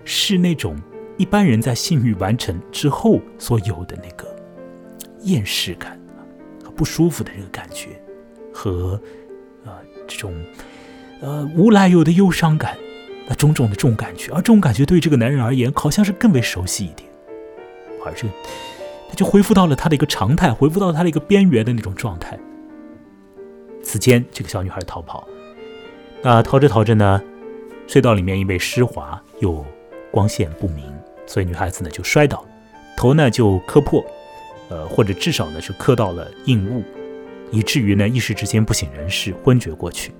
[0.05, 0.81] 是那种
[1.17, 4.26] 一般人在性欲完成之后所有的那个
[5.27, 5.99] 厌世感
[6.63, 7.89] 和不舒服的这个感觉，
[8.53, 8.99] 和
[9.65, 9.71] 呃
[10.07, 10.33] 这种
[11.21, 12.77] 呃无来由的忧伤感，
[13.27, 17.09] 那种种的这种感觉，而这种感觉对这个男人而言，好像是更为熟悉一点，
[18.05, 18.27] 而这
[19.09, 22.37] 他就恢复到了他的一个常态，恢复到他的一个边缘的那种状态。
[23.81, 25.25] 此间，这个小女孩逃跑。
[26.21, 27.21] 那逃着逃着呢，
[27.87, 29.65] 隧道里面因为湿滑又
[30.11, 30.83] 光线不明，
[31.25, 32.43] 所以女孩子呢就摔倒，
[32.97, 34.03] 头呢就磕破，
[34.69, 36.83] 呃，或者至少呢是磕到了硬物，
[37.51, 40.11] 以至于呢一时之间不省人事，昏厥过去。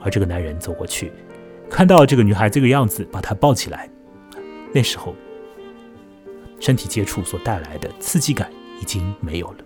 [0.00, 1.12] 而这个男人走过去，
[1.70, 3.88] 看到这个女孩这个样子，把她抱起来。
[4.72, 5.14] 那时候，
[6.58, 9.58] 身体接触所带来的刺激感已经没有了，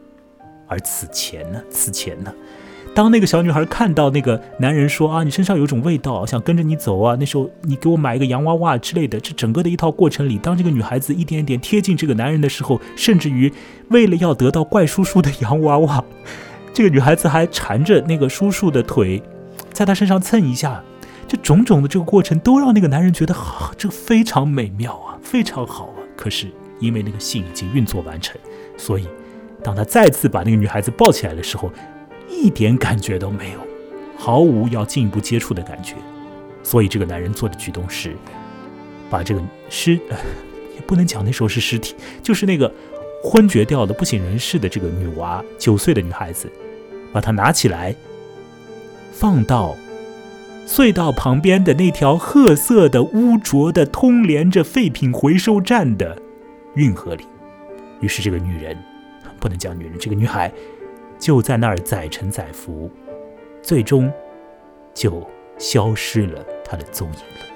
[0.67, 2.35] 而此前呢，此前呢。
[2.95, 13.53] 当那个小女孩看到那个男人说啊，你身上有种味道，想跟着你走啊，那时候你给我买一个洋娃娃之类的，这整个的一套过程里，当这个女孩子一点一点贴近这个男人的时候，甚至于
[13.91, 16.03] 为了要得到怪叔叔的洋娃娃，
[16.73, 19.23] 这个女孩子还缠着那个叔叔的腿，
[19.75, 20.83] 在他身上蹭一下，
[21.29, 26.01] 这种种的这个过程都让那个男人觉得好，这非常美妙啊，非常好啊。
[26.17, 26.47] 可是
[26.81, 28.41] 因为那个性已经运作完成，
[28.79, 29.07] 所以
[29.63, 31.71] 当他再次把那个女孩子抱起来的时候。
[32.29, 33.61] 一点感觉都没有，
[34.17, 35.95] 毫无要进一步接触的感觉，
[36.63, 38.17] 所以这个男人做的举动是，
[39.09, 39.95] 把这个尸，
[40.75, 42.73] 也不能讲那时候是尸体，就是那个
[43.23, 46.51] 昏厥掉的不省人事的这个女娃，九岁的女孩子，
[47.13, 47.95] 把她拿起来，
[49.13, 49.77] 放到
[50.67, 56.21] 隧道旁边的那条褐色的污浊的通连着废品回收站的
[56.75, 57.25] 运河里，
[58.01, 58.77] 于是这个女人，
[59.39, 60.53] 不能讲女人，这个女孩。
[61.19, 62.91] 就在那儿载沉载浮，
[63.63, 64.13] 最终
[64.95, 65.27] 就
[65.59, 67.47] 消失了他的踪影了。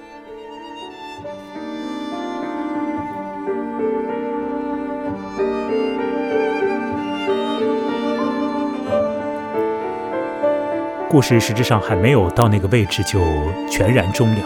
[11.09, 13.21] 故事实质上还没有到那个位置就
[13.69, 14.45] 全然终了。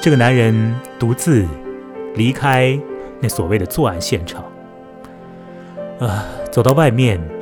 [0.00, 1.44] 这个男人独自
[2.14, 2.78] 离开
[3.18, 4.44] 那所谓的作案现场，
[5.98, 7.35] 啊，走到外面。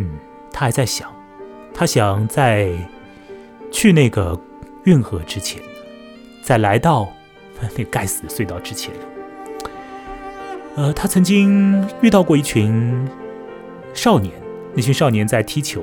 [0.00, 0.06] 嗯，
[0.52, 1.12] 他还在想，
[1.74, 2.70] 他想在
[3.68, 4.40] 去那个
[4.84, 5.60] 运河之前，
[6.40, 7.08] 在来到
[7.76, 8.94] 那 该死的隧道之前，
[10.76, 13.08] 呃，他曾经遇到过一群
[13.92, 14.32] 少年，
[14.72, 15.82] 那群少年在踢球，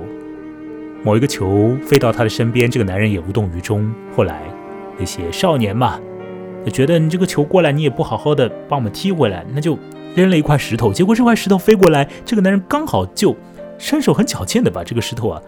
[1.04, 3.94] 某一个球飞到他的身边，这个男人也无动于衷。
[4.16, 4.44] 后来
[4.98, 6.00] 那些少年嘛，
[6.64, 9.78] 就觉得你这个球过来，你也不好好的帮我们踢回来，那就
[10.16, 13.36] 扔了一块石头，结果这块石头飞过来，这个男人刚好就。
[13.78, 15.42] 身手很矫健的把这个石头啊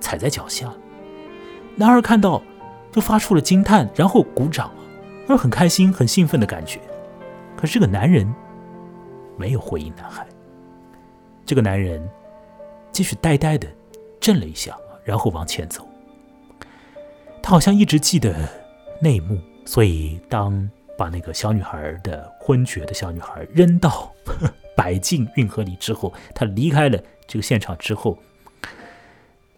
[0.00, 0.72] 踩在脚下，
[1.76, 2.42] 男孩看到
[2.90, 4.70] 就发出了惊叹，然后鼓掌，
[5.28, 6.80] 而很开心、很兴奋的感觉。
[7.56, 8.32] 可是这个男人
[9.36, 10.26] 没有回应男孩，
[11.46, 12.06] 这个男人
[12.90, 13.68] 继续呆呆的
[14.20, 15.86] 震了一下，然后往前走。
[17.42, 18.34] 他好像一直记得
[19.00, 24.12] 那一幕，所以当把那个小女孩的昏厥的小女孩扔到
[24.76, 26.98] 摆进运河里之后，他离开了。
[27.26, 28.22] 这个现场之后，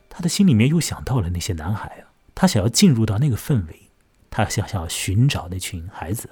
[0.08, 3.90] 他的心里面又想到了那些男孩啊，他想要进入到那个氛围，
[4.30, 6.30] 他想想要寻找那群孩子。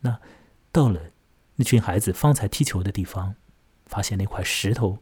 [0.00, 0.20] 那
[0.70, 1.00] 到了
[1.56, 3.34] 那群孩子方才踢球的地方，
[3.86, 4.98] 发现那块石头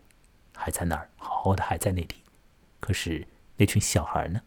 [0.55, 2.22] 还在那儿，好好的还在那里。
[2.80, 3.26] 可是
[3.57, 4.41] 那群小孩呢？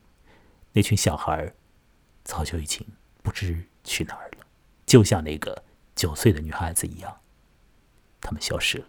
[0.74, 1.54] 那群小孩
[2.24, 2.86] 早就已经
[3.24, 4.46] 不知去哪儿了，
[4.86, 5.64] 就像那个
[5.96, 7.18] 九岁的女孩子一样，
[8.20, 8.88] 他们消失了。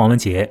[0.00, 0.50] 黄文杰，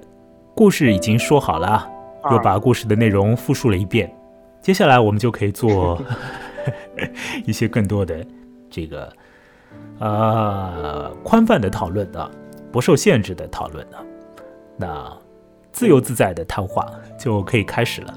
[0.54, 1.90] 故事已经说好了，
[2.30, 4.16] 又把故事的内容复述了一遍。
[4.62, 6.00] 接下来我们就可以做
[7.48, 8.24] 一些更多的
[8.70, 9.12] 这个
[9.98, 12.30] 呃宽泛的讨论啊，
[12.72, 14.06] 不受限制的讨论啊，
[14.78, 15.18] 那
[15.72, 16.86] 自由自在的谈话
[17.18, 18.14] 就可以开始了。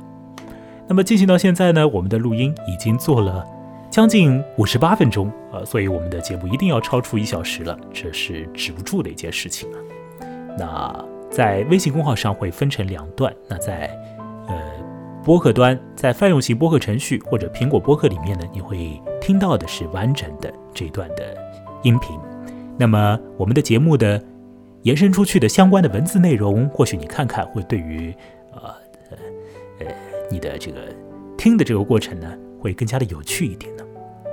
[0.86, 3.42] 那么进行到现在呢，我们的录音已经做了
[3.88, 9.78] 将近五十八分钟，呃，所以我们的节目一定要超出一小时了，这是止不住的一件事情啊。
[10.58, 13.86] 那在微信公号上会分成两段，那在
[14.46, 14.54] 呃
[15.24, 21.34] 播客端，在泛用型播客程序或者苹果播客里面呢，你会听到的是完整的这一段的
[21.82, 22.18] 音频。
[22.78, 24.22] 那么我们的节目的
[24.82, 28.14] 延伸出去的相关的文字内容，或许你看看会对于
[28.52, 28.60] 呃
[29.10, 29.16] 呃
[29.80, 29.86] 呃
[30.30, 30.80] 你的这个
[31.38, 32.30] 听的这个过程呢，
[32.60, 33.82] 会更加的有趣一点呢。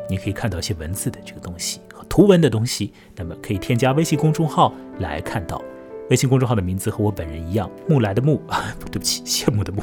[0.10, 5.62] 你可以看到一些文字的这个东西和图文的东西，那么可以添加微信公众号来看到。
[6.10, 9.82] 微信公众号的名字和我本人一样，木来的木 啊，对不起，羡慕的慕，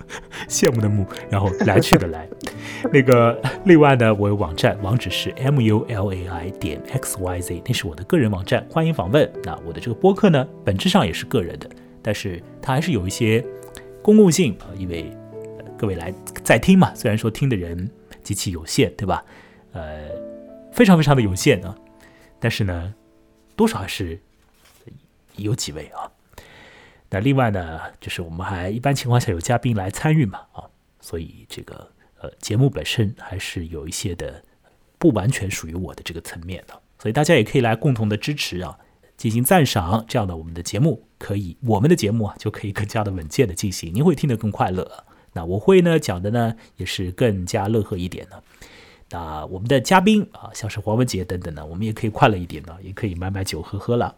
[0.48, 2.28] 羡慕的慕，然后来去的来。
[2.92, 9.30] 那个另外呢，我有网站，网址是 m u l a i 点 x y z，那是我的个人网站，欢迎访问。
[9.42, 11.68] 那我的这个播客呢，本质上也是个人的，
[12.02, 13.44] 但是它还是有一些
[14.02, 15.10] 公共性啊，因为
[15.76, 16.12] 各位来
[16.42, 17.90] 在听嘛，虽然说听的人
[18.22, 19.22] 极其有限，对吧？
[19.72, 20.08] 呃，
[20.72, 21.74] 非常非常的有限啊，
[22.38, 22.94] 但是呢，
[23.56, 24.18] 多少还是。
[25.44, 26.10] 有几位啊？
[27.08, 30.64] 那另外呢，就是我们还一般情况下有嘉宾来参与嘛啊，
[31.00, 31.88] 所以这个
[32.20, 34.42] 呃节目本身还是有一些的
[34.98, 38.76] 不完全属于我的这个层面的，所以大家也可以来共同的支持啊，
[39.16, 45.04] 进行赞赏，这样的我们的节目可以，我们的节目啊就可以更加的稳健的进行，您会听得更快乐。
[45.32, 48.42] 那我会呢讲的呢也是更加乐呵一点的。
[49.10, 54.12] 那我们的嘉宾啊，像是黄文杰等等呢，我们也可以快乐一点的，也可以买买酒喝喝了。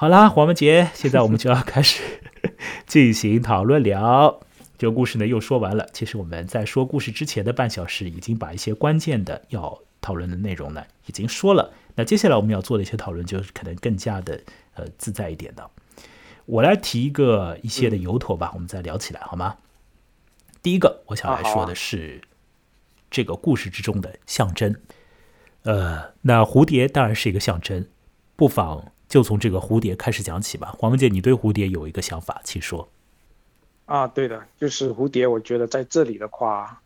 [0.00, 2.20] 好啦，黄文杰，现在我们就要开始
[2.86, 4.38] 进行讨论了。
[4.78, 5.88] 这个故事呢又说完了。
[5.92, 11.72] 其实我们在说故事之前的半小时，已经把一些关键的要讨论的内容呢已经说了。
[11.96, 14.40] 那接下来我们要做的一些讨论，就是可能更加的
[14.74, 15.68] 呃自在一点的。
[16.46, 19.56] 我来提一个一些的由头吧，我们再聊起来好吗？
[20.62, 22.20] 第一个，我想来说的是
[23.10, 24.76] 这个故事之中的象征。
[25.64, 27.88] 呃，那蝴蝶当然是一个象征，
[28.36, 28.92] 不妨。
[29.08, 32.86] 就从这个蝴蝶开始讲起吧，黄文杰，你对蝴蝶有一个想法，请说。
[33.86, 36.82] 啊，对的，就是蝴蝶，我觉得在这里的话，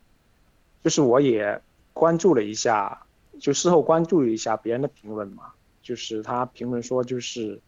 [0.81, 1.61] 就是我也
[1.91, 3.05] 关注了一下，
[3.41, 5.51] 就事后关注了一下别人的评论嘛，
[5.81, 7.59] 就是他评论说，就是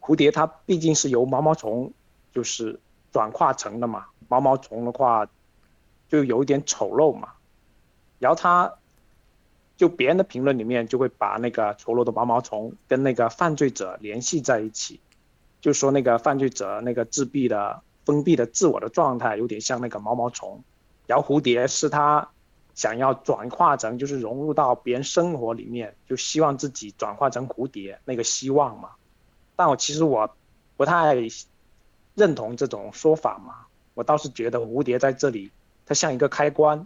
[0.00, 1.90] 蝴蝶它毕竟是由毛毛虫
[2.34, 2.78] 就是
[3.10, 5.26] 转化成的嘛，毛毛虫的话
[6.10, 7.30] 就有一点丑陋嘛，
[8.18, 8.70] 然后它。
[9.78, 15.00] 就别人的评论里面就会把那个丑陋的毛毛虫跟那个犯罪者联系在一起，
[15.60, 20.64] 就说那个犯罪者那个自闭的封闭的自我的状态有点像那个毛毛虫，
[21.06, 22.28] 然后蝴蝶是他
[22.74, 28.90] 想要转化成就是融入到别人生活里面，就希望自己转化成蝴蝶那个希望嘛。
[29.54, 30.28] 但我其实我
[30.76, 31.14] 不太
[32.16, 35.52] 认同这种说法嘛，我倒是觉得蝴蝶在这里
[35.86, 36.84] 它像一个开关。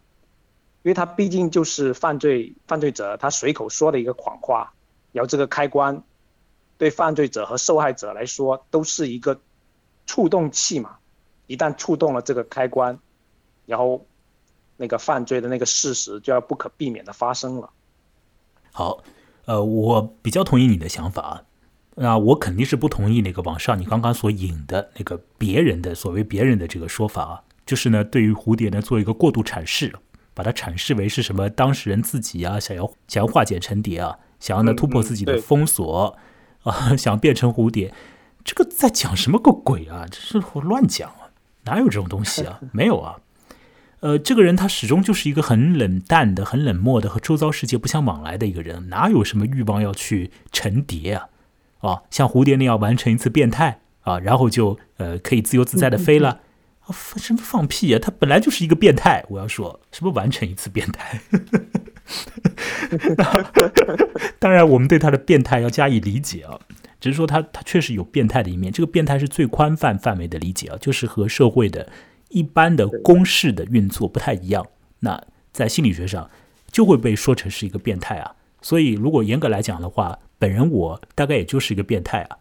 [0.83, 4.73] 因为他毕竟就是犯罪犯罪者，他随口说的一个谎话，
[5.13, 6.03] 然后这个开关，
[6.77, 9.41] 对犯罪者和受害者来说都是一个
[10.07, 10.97] 触动器嘛。
[11.47, 12.99] 一旦触动了这个开关，
[13.67, 14.07] 然后
[14.77, 17.71] 那个犯罪的那个事实就要不可避免的发生了。
[18.73, 19.05] 好，
[19.45, 21.45] 呃，我比较同意你的想法，
[21.97, 29.95] 那我肯定是不同意那个网上你刚刚所引的那个别人的所谓别人的这个说法啊，就是呢，对于蝴蝶呢做一个过度阐释。
[30.35, 31.49] 把它阐释为是什么？
[31.51, 36.17] 当事人自己啊，想要想要化茧成蝶啊，想要呢突破自己的封锁
[36.65, 37.93] 啊，想变成蝴蝶，
[38.45, 40.07] 这个在讲什么个鬼啊？
[40.11, 41.31] 这是乱讲啊！
[41.65, 42.61] 哪有这种东西啊？
[42.73, 43.19] 没有啊！
[44.01, 51.29] 呃，这个人他始终就是一个很冷淡的、很冷漠的，和周遭世界不相往来的一个人，哪有什么欲望要去成蝶啊？
[51.81, 56.41] 啊，像蝴蝶那样完成一次变态啊，然后就呃可以自由自在的飞了。
[56.91, 57.99] 什么放屁呀！
[58.01, 59.25] 他本来就是一个变态。
[59.29, 61.21] 我要说什么完成一次变态？
[64.39, 66.59] 当然，我们对他的变态要加以理解啊。
[67.01, 68.73] 只是说他他确实有变态的一面。
[68.73, 71.89] 这个变态是最宽泛范围的理解啊，就是和社会的
[72.29, 74.67] 一般的公式的运作不太一样。
[75.01, 75.21] 那
[75.53, 76.29] 在心理学上
[76.71, 78.35] 就会被说成是一个变态啊。
[78.61, 82.39] 所以，如果严格来讲的话，本人我大概也就是一个变态啊。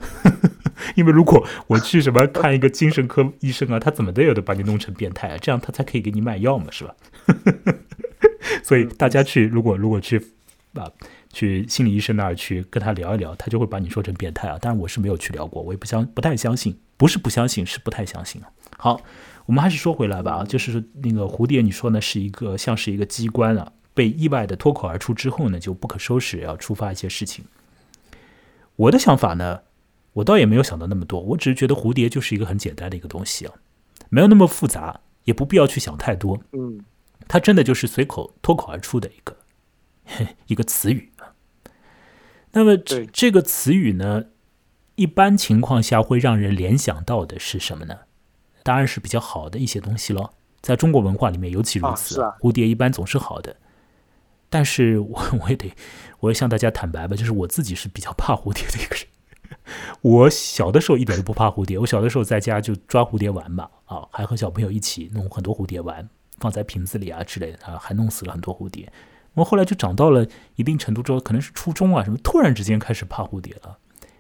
[0.95, 6.95] 因为如果我去什么看一个精神科医生啊，他怎么的也得把你弄成变态啊，这样他才可以给你卖药嘛，是吧？
[8.63, 10.19] 所以大家去如果如果去
[10.73, 10.89] 啊
[11.31, 14.57] 去心理医生那儿去跟他聊一聊，他就会把你说成变态啊。
[14.59, 18.49] 当然我是没有去聊过，我也不相不太相信，不是不相信，是不太相信啊。
[18.77, 19.01] 好，
[19.45, 27.45] 我们还是说回来吧啊，就是那个蝴蝶，你说呢是一个像是一个机关啊，被意外的脱口而出之后呢，就不可收拾，要触发一些事情。
[28.75, 29.61] 我的想法呢，
[30.13, 33.53] 我倒也没有想到那么多，我只是觉得蝴蝶就是一个很简单的一个东西啊，
[34.09, 36.41] 没有那么复杂，也不必要去想太多。
[36.51, 36.83] 嗯，
[37.27, 39.37] 它真的就是随口脱口而出的一个
[40.47, 41.31] 一个词语啊。
[42.51, 44.25] 那么这这个词语呢，
[44.95, 47.99] 一般情况下会让人联想到的是什么呢？
[48.63, 50.33] 当然是比较好的一些东西咯。
[50.61, 53.55] 在中国文化里面尤其如此，蝴蝶一般总是好的。
[54.49, 55.73] 但是我 我也得，
[56.19, 59.07] 我也向大家坦白吧，就是我自己是比较怕蝴蝶的一个人。
[60.01, 66.07] 我小的时候一点都不怕蝴蝶，我小的时候在家就抓蝴蝶玩嘛，啊，还和小朋友一起弄很多蝴蝶玩，
[66.39, 68.91] 放在瓶子里啊之类的，啊，还弄死了很多蝴蝶。
[69.33, 73.77] 我后来就长到了一定程度之后，可能是初中啊什么，突然之间开始怕蝴蝶了。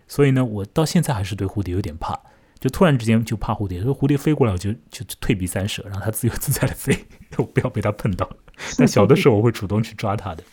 [0.07, 2.19] 所以呢，我到现在还是对蝴蝶有点怕。
[2.59, 6.95] 就突然之间就怕蝴蝶，说蝴蝶飞过来我就就退避三舍，让它自由自在的飞，
[7.39, 8.29] 我不要被它碰到。
[8.77, 10.43] 但小的时候我会主动去抓它的。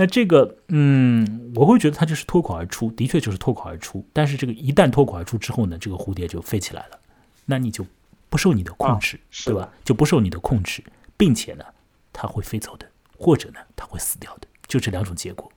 [0.00, 4.06] 那这个，嗯，我会觉得它就是脱口而出，的确就是脱口而出。
[4.12, 7.00] 但是这个一旦脱口而出之后呢，这个蝴蝶就飞起来了，
[7.46, 7.84] 那你就
[8.28, 9.68] 不受你的控制，对吧？
[9.84, 10.84] 就不受你的控制，
[11.16, 11.64] 并且呢，
[12.12, 12.88] 它会飞走的，
[13.18, 15.50] 或者呢，它会死掉的，就这两种结果。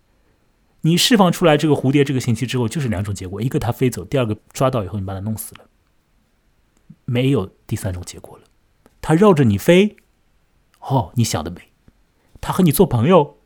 [0.82, 5.66] 你释放出来这个蝴蝶这个信息之后，就是两种结果：一个它飞走，第二个抓到以后你把它弄死了，
[7.06, 8.46] 没有第三种结果了。
[9.02, 9.98] 它绕着你飞，
[10.80, 11.60] 哦，你想得美；
[12.42, 13.38] 它和你做朋友，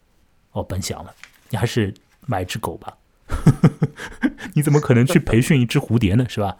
[0.55, 1.13] 哦，甭想了，
[1.49, 1.93] 你还是
[2.25, 2.97] 买只狗吧。
[4.55, 6.25] 你怎么可能去培训一只蝴蝶呢？
[6.29, 6.57] 是吧？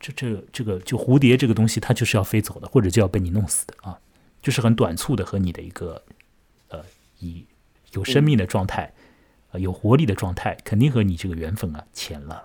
[0.00, 3.98] 这、这、这个，就蝴蝶这个东西，它就是要飞走的，或者就要被你弄死的啊！
[4.40, 6.02] 就是很短促的和你的一个
[6.68, 6.84] 呃，
[7.18, 7.44] 以
[7.92, 8.92] 有生命的状态。
[9.54, 12.44] 有活力的状态肯定和你这个缘分啊浅了。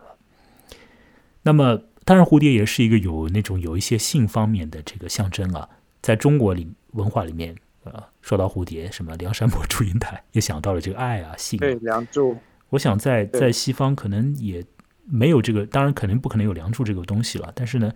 [1.41, 5.67] 那么，当然，蝴蝶也是一个有那种有一些性方面的这个象征啊。
[6.01, 11.59] 在中国里文化里面，呃，说到蝴蝶，什么梁山伯祝英台，也想到了这个爱啊性。
[11.59, 12.37] 对，梁祝。
[12.69, 14.65] 我想在在西方可能也
[15.05, 17.51] 没有这个，当然肯定不可能有梁祝这个东西了。
[17.53, 17.93] 但是呢，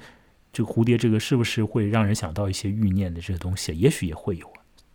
[0.51, 3.71] 这个蝴蝶这个是不是会让人想到一些欲念的这个东西？
[3.73, 4.47] 也许也会有。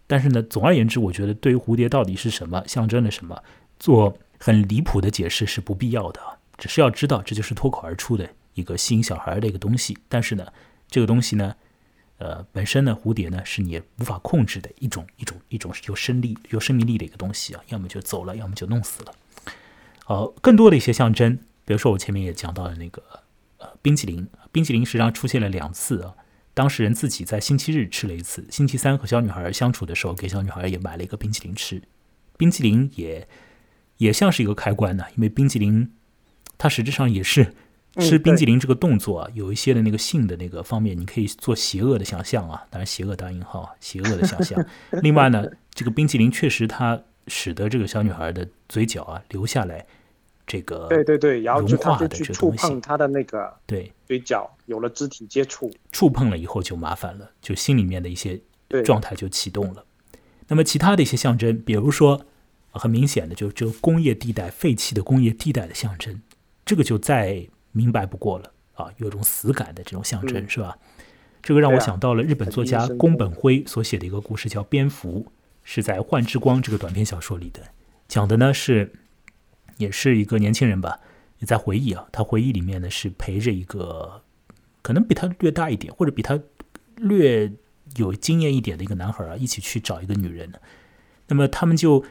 [0.06, 3.42] 但是呢，总而言之，我觉得对于蝴蝶到底是什么，象征了什么？
[3.78, 6.20] 做很离谱的解释是不必要的，
[6.58, 9.96] 只是要知道这就是脱口而出的一个吸引小孩的一个东西。
[10.08, 10.46] 但是呢，
[10.86, 11.56] 这个东西呢，
[12.22, 19.12] 呃，本身呢，蝴蝶呢是你无法控制的一种一种一种有生力有生命力的一个东西啊，要么就走了，要么就弄死了。
[20.04, 23.02] 好，更多的一些象征，比如说我前面也讲到了那个
[23.58, 26.14] 呃冰淇淋，冰淇淋实际上出现了两次啊，
[26.54, 31.82] 当事人自己在星期日吃了一次，星期三和小女孩相处的时候给小女孩也买了一个冰淇淋吃，
[32.36, 33.26] 冰淇淋也。
[33.98, 35.92] 也像是一个开关呢，因为冰淇淋，
[36.58, 37.54] 它实质上也是
[37.98, 44.64] 吃冰激凌这个动作啊，有一些的那个性的那个方面，你可以做邪恶的想象啊，当然邪恶打引号啊，邪恶的想象。
[45.02, 49.84] 另外呢， 这个冰激凌确实它使得这个小女孩的嘴角啊留下来
[50.46, 58.40] 这个对对对，然后就他就去触碰她的那个对嘴角，有了肢体接触，触碰了以后就麻烦了，就心里面的一些
[58.84, 59.84] 状态就启动了。
[60.48, 62.24] 那么其他的一些象征，比如说。
[62.74, 66.22] 很明显的，就就工业地带废弃的工业地带的象征，
[66.64, 70.78] 这个就再明白不过了啊，有种死感的这种象征是吧？
[71.42, 75.26] 这个让我想到了日本作家宫本辉所写的一个故事，叫《蝙蝠》，
[75.64, 77.60] 是在《幻之光》这个短篇小说里的，
[78.06, 78.92] 讲的呢是
[79.78, 81.00] 也是一个年轻人吧，
[81.40, 84.22] 也在回忆啊，他回忆里面呢是陪着一个
[84.82, 86.38] 可能比他略大一点或者比他
[86.96, 87.52] 略
[87.96, 90.52] 有经验一点的一个男孩啊，一起去找一个女人，
[91.28, 92.04] 那么他们就。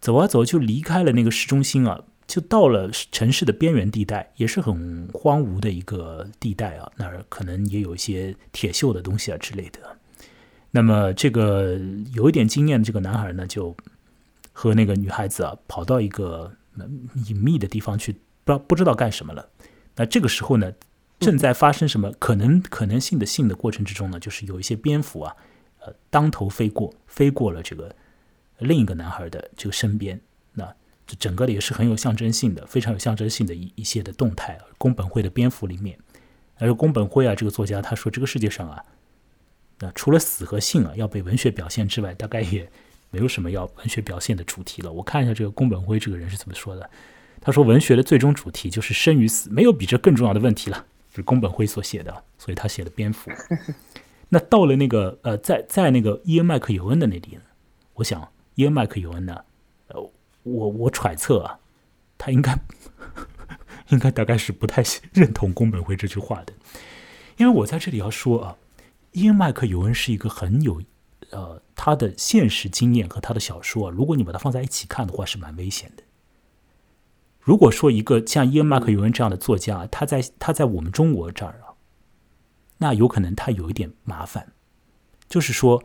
[0.00, 6.90] 走啊走，就离开了那个市中心啊，就到了城市的边缘地带，也是很荒芜的一个地带啊。
[6.96, 9.80] 那儿可能也有一些铁锈的东西啊之类的。
[10.70, 11.78] 那么这个
[12.14, 13.76] 有一点经验的这个男孩呢，就
[14.52, 16.52] 和那个女孩子啊，跑到一个
[17.26, 18.12] 隐秘的地方去，
[18.44, 19.48] 不知道不知道干什么了。
[19.96, 20.72] 那这个时候呢，
[21.20, 25.36] 正在发生什么可能可能性的性的过程之中呢，就是有一些蝙蝠啊，
[25.80, 27.94] 呃，当头飞过，飞过了这个。
[28.58, 30.18] 另一个男孩的这个身边，
[30.52, 30.74] 那这
[31.06, 34.58] 这整个的也是很有象征性的，非常有象征性的一一些的动态。
[34.78, 35.98] 宫本辉的蝙蝠里面，
[36.56, 38.82] 而宫本辉啊，这个作家他说，这个世界上啊，
[39.80, 42.70] 那除了死和性啊要被文学表现之外，大概也
[43.10, 44.90] 没有什么要文学表现的主题了。
[44.90, 46.88] 我看一下这个宫本辉这个人是怎么说的。
[47.40, 50.86] 他说，文学的最终主题就是生与死，没有比这更重要的问题了。
[51.14, 53.30] 是宫本辉所写的，所以他写的蝙蝠。
[54.30, 57.38] 那到了那个呃，在在那个伊恩麦克尤恩的那里，
[57.94, 58.26] 我想。
[58.56, 59.36] 伊恩麦克尤恩呢？
[60.44, 61.58] 我我揣测啊，
[62.16, 62.58] 他应该
[63.90, 64.82] 应该大概是不太
[65.12, 66.52] 认同宫本辉这句话的，
[67.36, 68.56] 因为我在这里要说啊，
[69.12, 70.80] 伊恩麦克尤恩是一个很有
[71.30, 76.02] 呃他的现实经验和他的小说，如果你把它放在一起看的话，是蛮危险的。
[77.40, 81.74] 如果说一个像伊恩麦克尤恩这样的作家，他在他在我们中国这儿啊，
[82.78, 84.52] 那有可能他有一点麻烦，
[85.28, 85.82] 就是说。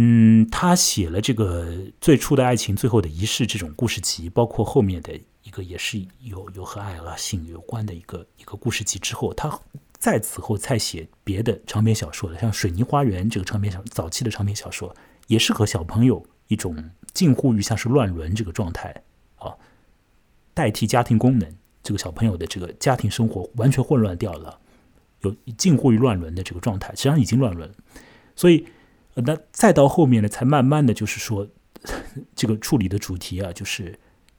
[0.00, 9.58] 嗯，他写了这个最初的爱情、最后的仪式这种故事集，包括后面的一个也是有有和爱和性有关的一个一个故事集之后，他
[9.98, 14.94] 在此后再写别的长篇小说的，像《水泥花园》这个长篇小早期的长篇小说，
[15.26, 16.76] 也是和小朋友一种
[17.12, 19.02] 近乎于像是乱伦这个状态
[19.38, 19.52] 啊，
[20.54, 24.60] 代替家庭功能，这个小朋友的这个家庭生活完全混乱掉了，
[25.22, 27.68] 有近乎于乱伦的这个状态，实际上已经乱伦，
[28.36, 28.64] 所以。
[29.24, 31.46] 那再到后面呢，才慢慢的就是说，
[32.34, 33.98] 这个处理的主题啊，就是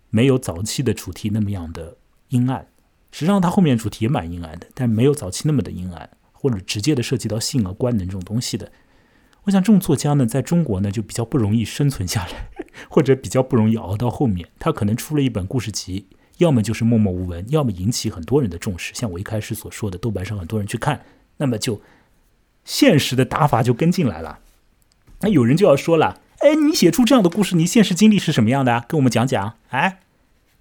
[0.09, 1.97] 没有早期的主题那么样的
[2.29, 2.67] 阴暗。
[3.11, 8.71] 实际上，它后面主题也蛮阴暗的，但没有早期那么的阴暗，或者直接的涉及到性啊、官能这种东西的。
[9.43, 12.49] 我想，这种作家呢，在中国呢，就比较不容易生存下来，
[12.89, 14.47] 或者比较不容易熬到后面。
[14.59, 16.07] 他可能出了一本故事集，
[16.37, 18.93] 要么就是默默无闻，要么引起很多人的重视。
[18.93, 21.03] 像我一开始所说的，豆瓣上很多人去看，
[21.37, 21.81] 那么就
[22.63, 24.39] 现实的打法就跟进来了。
[25.21, 28.85] 那有人就要说了，哎，你写出这样的故事，你现实经历是什么样的？
[28.87, 29.55] 跟我们讲讲。
[29.69, 29.99] 哎，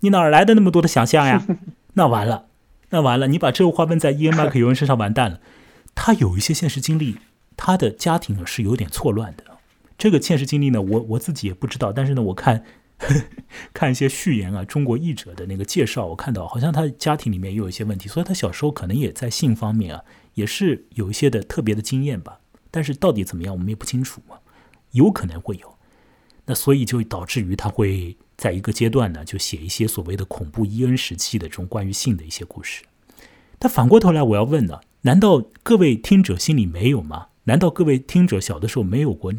[0.01, 1.47] 你哪儿来的那么多的想象呀？
[1.95, 2.47] 那完了，
[2.91, 5.41] 那完了，你把这个话问在伊恩·麦克尤恩身上完蛋了。
[5.95, 7.19] 他有一些现实经历，
[7.57, 9.45] 他的家庭呢是有点错乱的。
[9.97, 12.65] 这个现实经历呢，我我自己也不知道，但是呢，我看
[13.75, 20.03] 看一些序言啊，中国译者的那个介绍，我看到好像他家庭里面也有一些问题，所以他小时候可能也在性方面啊，
[20.35, 22.39] 也是有一些的特别的经验吧。
[22.71, 24.37] 但是到底怎么样，我们也不清楚嘛。
[24.93, 25.78] 有可能会有，
[26.47, 32.82] 那所以就导致于他会在一个阶段呢，就写一些所谓的恐怖伊恩时期的这种关于性的一些故事。
[33.59, 37.28] 但反过头来，我要问呢，难道各位听者心里没有吗？
[37.45, 39.32] 难道各位听者小的时候没有过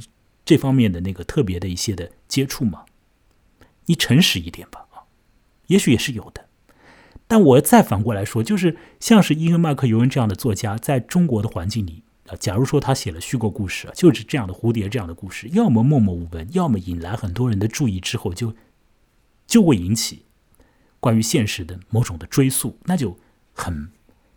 [0.43, 2.85] 这方面的那个特别的一些的接触吗？
[3.85, 5.05] 你诚实一点吧，啊，
[5.67, 6.47] 也许也是有的。
[7.27, 12.03] 但我再反过来说，就是像是伊恩·麦克尤恩这样的作家，在中国的环境里。
[12.37, 18.53] 假如说他写了虚构故事，就是这样的蝴蝶这样的故事，要么默默无闻，要么引来很多人的注意之后，就
[19.47, 20.25] 就会引起
[20.99, 23.17] 关于现实的某种的追溯，那就
[23.53, 23.89] 很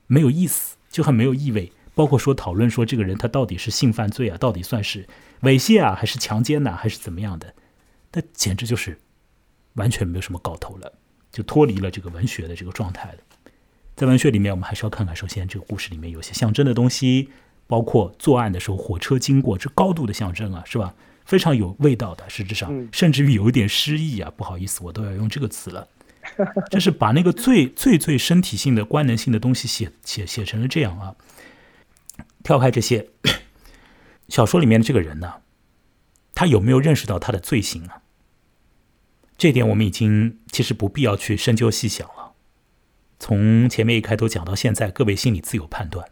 [0.06, 1.72] 没有意思，就很没有意味。
[1.94, 5.06] 包括说讨论说这个人他到底是性犯罪啊，到底算是
[5.42, 7.54] 猥亵啊，还是强奸呐，还是怎么样的？
[8.12, 8.98] 那简直就是
[9.74, 10.94] 完全没有什么搞头了，
[11.30, 13.18] 就脱离了这个文学的这个状态了。
[13.94, 17.28] 在文学里面，我们还是要看看，首先这个故事里面有些象征的东西。
[17.66, 20.94] 包括作案的时候，火车经过，这高度的象征啊，是吧？
[21.24, 24.30] 非常有味道的，实质上，甚至于有一点诗意啊。
[24.36, 25.86] 不好意思，我都要用这个词了，
[26.70, 31.14] 就是把那个最最最身体性的、官能性的东西写写写成了这样啊。
[32.42, 33.08] 跳开这些，
[34.28, 35.34] 小说里面的这个人呢，
[36.34, 38.02] 他有没有认识到他的罪行啊？
[39.38, 42.32] 这点我们已经其实不必要去深究细想了。
[43.20, 46.10] 从前面一开头讲到现在，各位心里自有判断。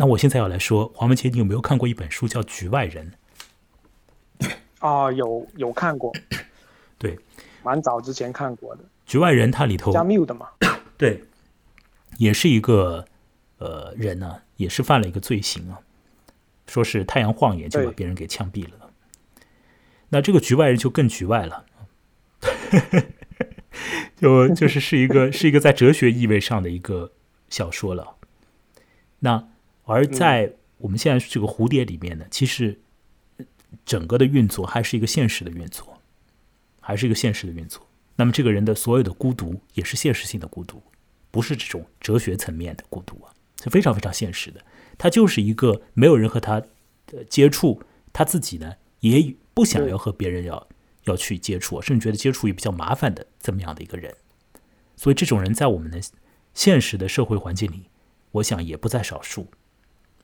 [0.00, 3.12] 那我现在要来说，黄文杰，你有没有看过一本书叫《局外人》？
[4.78, 6.14] 啊，有有看过，
[6.98, 7.18] 对，
[7.64, 8.84] 蛮早之前看过的。
[9.04, 10.50] 《局外人》它里头加缪的嘛，
[10.96, 11.24] 对，
[12.16, 13.04] 也是一个
[13.58, 15.80] 呃人呢，也是犯了一个罪行啊，
[16.68, 18.90] 说是太阳晃眼就把别人给枪毙了。
[20.10, 21.64] 那这个局外人就更局外了，
[24.14, 27.10] 就就是是一个是一个在哲学意味上的一个
[27.50, 28.14] 小说了。
[29.18, 29.48] 那
[29.88, 32.78] 而在我们现在这个蝴蝶里面呢，其实
[33.86, 35.98] 整个的运作还是一个现实的运作，
[36.78, 37.88] 还是一个现实的运作。
[38.16, 40.82] 那么这个人的所有的孤独也是现实性的孤独，
[41.30, 43.32] 不是这种哲学层面的孤独啊，
[43.64, 44.60] 是非常非常现实的。
[44.98, 46.62] 他就是一个没有人和他
[47.30, 47.82] 接触，
[48.12, 50.68] 他自己呢也不想要和别人要
[51.04, 54.14] 要去接触，甚至觉得接触也比较麻烦的这么样的一个人。
[54.96, 55.98] 所以这种人在我们的
[56.52, 57.84] 现实的社会环境里，
[58.32, 59.46] 我想也不在少数。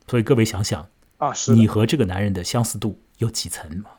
[0.07, 3.91] 所以各位想想啊，你和这个男人的相似度有几层嘛？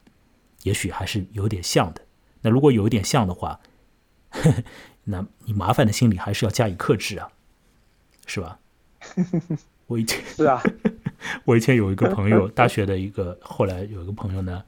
[0.64, 2.02] 也许还是有点像的。
[2.42, 3.60] 那如果有一点像的话，
[5.06, 7.30] 那你麻烦的心理还是要加以克制啊，
[8.26, 8.60] 是吧？
[9.88, 10.62] 我以前 是啊，
[11.46, 14.64] 我以前有一个朋友，大学的一个，后来有一个朋友呢，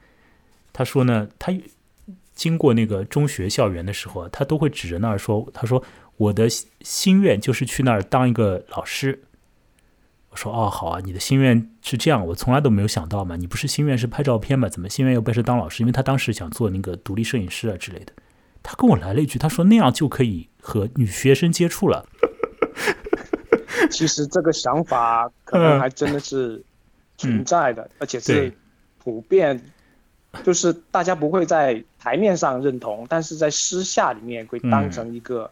[0.72, 1.52] 他说呢，他
[2.36, 5.84] 经过那个中学校园的时候，他都会指着那儿说，他说
[6.18, 6.48] 我的
[6.82, 9.24] 心愿就是去那儿当一个老师。
[10.30, 13.36] 我说哦好啊，你的心愿是这样，我从来都没有想到嘛。
[13.36, 14.68] 你不是心愿是拍照片嘛？
[14.70, 15.84] 怎么心愿又变成当老师？
[15.84, 18.14] 因为他当时想做那个独立摄影师啊之类的。
[18.62, 22.06] 他跟我来了一句，他说那样就可以和女学生接触了。
[23.90, 26.62] 其实这个想法可能还真的是
[27.18, 28.52] 存在的，而且是
[28.98, 29.62] 普遍，
[30.44, 35.50] 就是大家不会在台面上认同，但是在私下里面会当成一个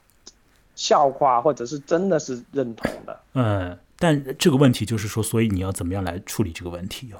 [0.75, 3.19] 笑话，或者是真的是认同的。
[3.33, 7.11] 嗯，但这个问题就是说，所以你要怎么样来处理这个问题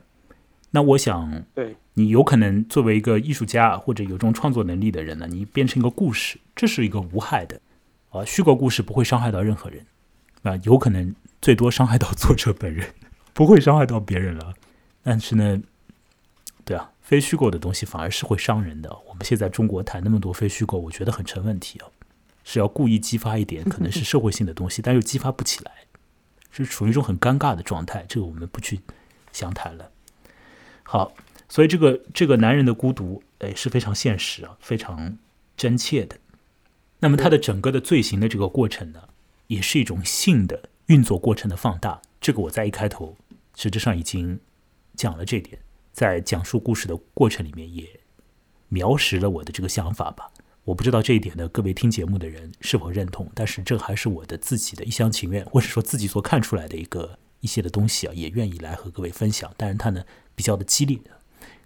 [0.69, 7.59] 那我想，对你有可能作为一个艺术家或者有这种创作能力的人呢，你变成一个故事，这是一个无害的
[8.11, 9.83] 啊，虚构故事不会伤害到任何人
[10.43, 12.93] 啊，有可能最多伤害到作者本人，
[13.33, 14.53] 不会伤害到别人了。
[15.01, 15.59] 但是呢，
[16.63, 18.95] 对啊，非虚构的东西反而是会伤人的。
[19.09, 21.87] 我们现在中国谈那么多非虚构，我觉得很成问题啊，
[22.43, 25.71] 是要故意激发一点可能是社会性的东西，但又激发不起来，
[26.63, 28.05] 是处于一种很尴尬的状态。
[28.07, 28.79] 这个我们不去
[29.31, 29.91] 详谈了。
[30.83, 31.13] 好，
[31.49, 35.17] 所以这个这个男人的孤独，哎，是非常现实啊，非常
[35.57, 36.17] 真切的。
[36.99, 39.09] 那么他的整个的罪行的这个过程呢，
[39.47, 42.01] 也是一种性的运作过程的放大。
[42.21, 43.17] 这个我在一开头
[43.55, 44.39] 实质上已经
[44.95, 45.59] 讲了这点，
[45.91, 47.99] 在讲述故事的过程里面也
[48.69, 50.31] 描实了我的这个想法吧。
[50.65, 59.53] 我不知道这一点的各位听节目的人是否认同，但是这还是我的自己的一厢情愿，或者说自己所看出来的一个一些的东西啊，也愿意来和各位分享。
[59.55, 60.03] 但是它呢？
[60.33, 60.99] 比较的激烈，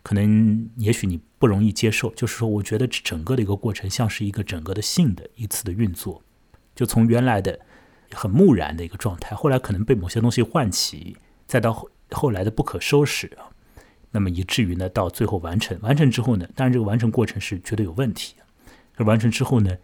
[0.03, 2.13] 可能也许你不容易接受。
[2.13, 6.21] 就是说，我觉得整个的一个过程像是一个整个的性的一次的运作，
[6.75, 7.59] 就从原来的
[8.11, 11.17] 很木然的一个状态，后来可能被某些东西唤起，
[11.47, 13.49] 再到后后来的不可收拾啊，
[14.11, 15.79] 那么以至于呢，到最后完成。
[15.81, 18.35] 完成之后呢，当然这个完成过程是绝对有问题。
[18.99, 19.77] 而完成之后呢，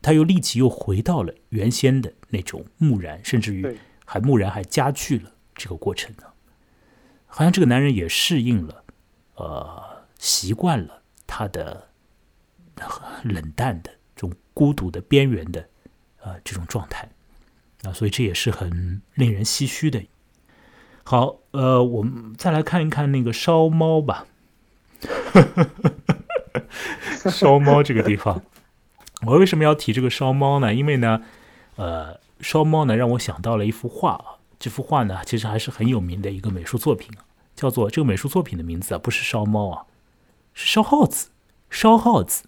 [0.00, 6.22] 他又立即又回到了原先的那种木然，甚至于还木然还加剧了这个过程呢。
[7.26, 8.84] 好像这个男人也适应了，
[9.34, 11.88] 呃，习惯了他的
[13.24, 15.68] 冷淡的这种孤独的边缘的，
[16.20, 17.10] 呃，这种状态
[17.82, 20.00] 啊，所以这也是很令人唏嘘的。
[21.02, 24.26] 好，呃，我们再来看一看那个烧猫吧。
[27.30, 28.42] 烧猫这个地方，
[29.24, 30.74] 我为什么要提这个烧猫呢？
[30.74, 31.22] 因为呢，
[31.76, 34.42] 呃，烧猫呢让我想到了一幅画啊。
[34.58, 37.10] 这幅画呢，其实还是很有名的一个美术作品，
[37.54, 39.86] 叫做这个美术作品的名字啊，不是烧猫啊，
[40.54, 41.30] 是烧耗子。
[41.70, 42.44] 烧耗子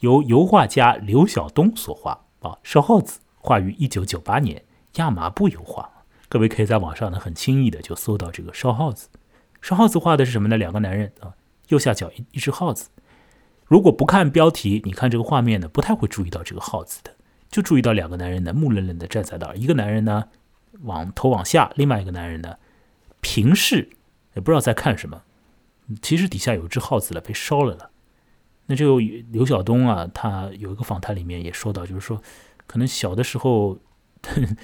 [0.00, 4.62] 由油画家刘晓东所画啊，烧耗子画于一九九八年，
[4.94, 5.90] 亚麻布油画。
[6.28, 9.08] 各位可以在网上呢很轻易的就搜到这个烧耗子。
[9.60, 10.56] 烧耗子画的是什么呢？
[10.56, 11.34] 两个男人啊，
[11.68, 12.90] 右下角一一只耗子。
[13.68, 17.14] 如果不看标题，你看这个画面呢，不太会注意到这个耗子的，
[17.48, 20.24] 就注意到两个男人呢木愣愣的站在那儿，一个男人呢。
[20.82, 22.56] 往头往下，另外一个男人呢，
[23.20, 23.88] 平视，
[24.34, 25.22] 也不知道在看什么。
[26.00, 27.90] 其实底下有一只耗子了，被烧了了。
[28.66, 32.22] 那就刘晓东啊，他有一个访谈里面也说到，就是说，
[32.68, 33.78] 可能小的时候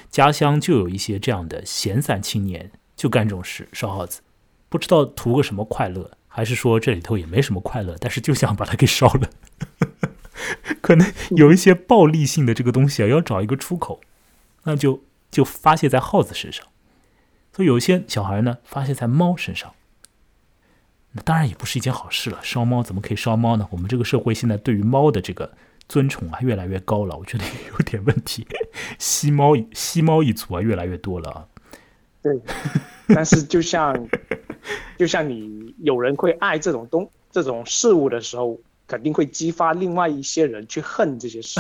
[0.08, 4.20] 家乡就有一些这样的闲散青年，就干这种事，烧耗子，
[4.68, 9.30] 不知道图个什么快乐，还是说这里头也没什么快乐，但是就想把它给烧了。
[10.82, 14.00] 可能有一些暴力性的这个东西啊，要找一个出口，
[14.64, 15.02] 那就。
[15.34, 16.64] 就发泄在耗子身上，
[17.52, 19.72] 所以有些小孩呢发泄在猫身上，
[21.10, 22.38] 那当然也不是一件好事了。
[22.40, 23.66] 烧猫怎么可以烧猫呢？
[23.72, 25.52] 我们这个社会现在对于猫的这个
[25.88, 27.42] 尊崇啊越来越高了，我觉得
[27.72, 28.46] 有点问题。
[29.00, 31.48] 吸猫吸猫一族啊越来越多了啊。
[32.22, 32.40] 对，
[33.08, 33.92] 但是就像
[34.98, 38.58] 就像你有人会爱这种东这种事物的时候。
[38.86, 41.58] 肯定会激发另外一些人去恨这些事，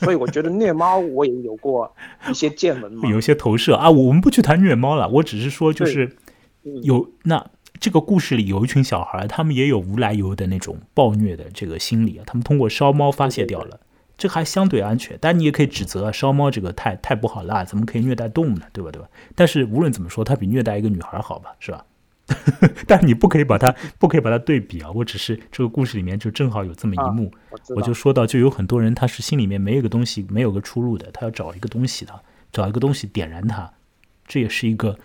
[0.00, 1.94] 所以我觉得虐猫我也有过
[2.28, 3.88] 一些见闻嘛， 有一些投射啊。
[3.88, 6.16] 我们不去谈虐猫了，我只是说就是
[6.82, 7.48] 有那
[7.78, 13.78] 这个故事里有一群小孩，他们也有无来由的那种暴虐的这个心理啊，他们通过烧猫发泄掉了，
[14.18, 15.16] 这还相对安全。
[15.20, 18.62] 但你也可以指责烧猫这个太太不好啦，怎么可以虐待动物呢？
[18.72, 18.90] 对吧？
[18.90, 19.08] 对吧？
[19.36, 21.54] 但是无论怎么说，它比虐待一个女孩好吧？
[21.60, 21.84] 是吧？
[22.88, 24.90] 但你不可以把它不可以把它对比啊！
[24.90, 27.32] 我只是这个故事里面就正好有这么一幕，
[27.76, 32.20] 我就说到，就有很多人他是心里面没有个东西，没有个出路的，他要找一个东西的，
[32.50, 33.72] 找一个东西点燃它，
[34.26, 34.98] 这也是一个，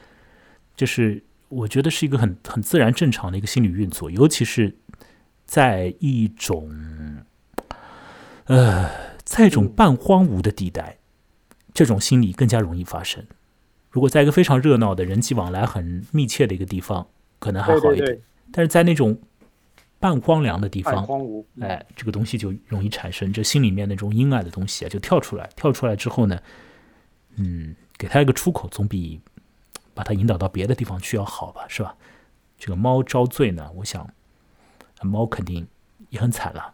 [0.76, 4.76] 就是我觉得是一个很很自然正常的一个心理运作，尤其是
[5.46, 6.72] 在一种
[8.46, 8.90] 呃，
[9.24, 10.98] 在一种半荒芜的地带，
[11.72, 13.24] 这种心理更加容易发生。
[13.92, 17.08] 如果在一个非常热闹的人际往来很密切的一个地方，
[17.40, 18.20] 可能还好一点。
[18.52, 19.20] 但是在那种
[20.00, 25.50] 半荒凉的地方，荒芜，哎，这个东西就容易产生，这心里面那种阴暗的东西啊，就跳出来。
[25.56, 26.42] 跳出来之后呢，
[27.36, 29.20] 嗯，给他一个出口，总比
[29.94, 31.96] 把他引导到别的地方去要好吧，是吧？
[32.58, 34.10] 这个猫遭罪呢，我想
[35.02, 35.68] 猫肯定
[36.10, 36.74] 也很惨了，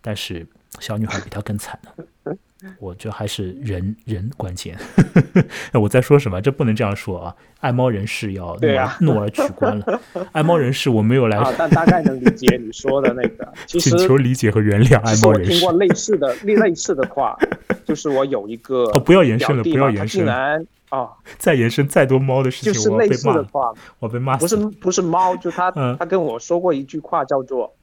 [0.00, 0.46] 但是
[0.78, 2.04] 小女孩比他更惨呢。
[2.78, 4.76] 我觉得还是人人关键。
[5.72, 6.40] 我在说什么？
[6.40, 7.34] 这不能这样说啊！
[7.60, 10.00] 爱猫人士要对啊诺而取关了。
[10.32, 13.52] 爱猫人士，我没有来啊，但大概能理解你说的那个。
[13.66, 15.72] 其实请求理解和原谅爱猫人士我听过。
[15.72, 17.36] 类似的类类似的话，
[17.84, 21.08] 就是我有一个哦，不要延伸了，不要延伸，竟然啊，
[21.38, 24.56] 再延伸再多猫的事情，就是类我被骂了，似的话，我被骂不是。
[24.56, 27.74] 不是猫，就他嗯他跟我说过一句话，叫做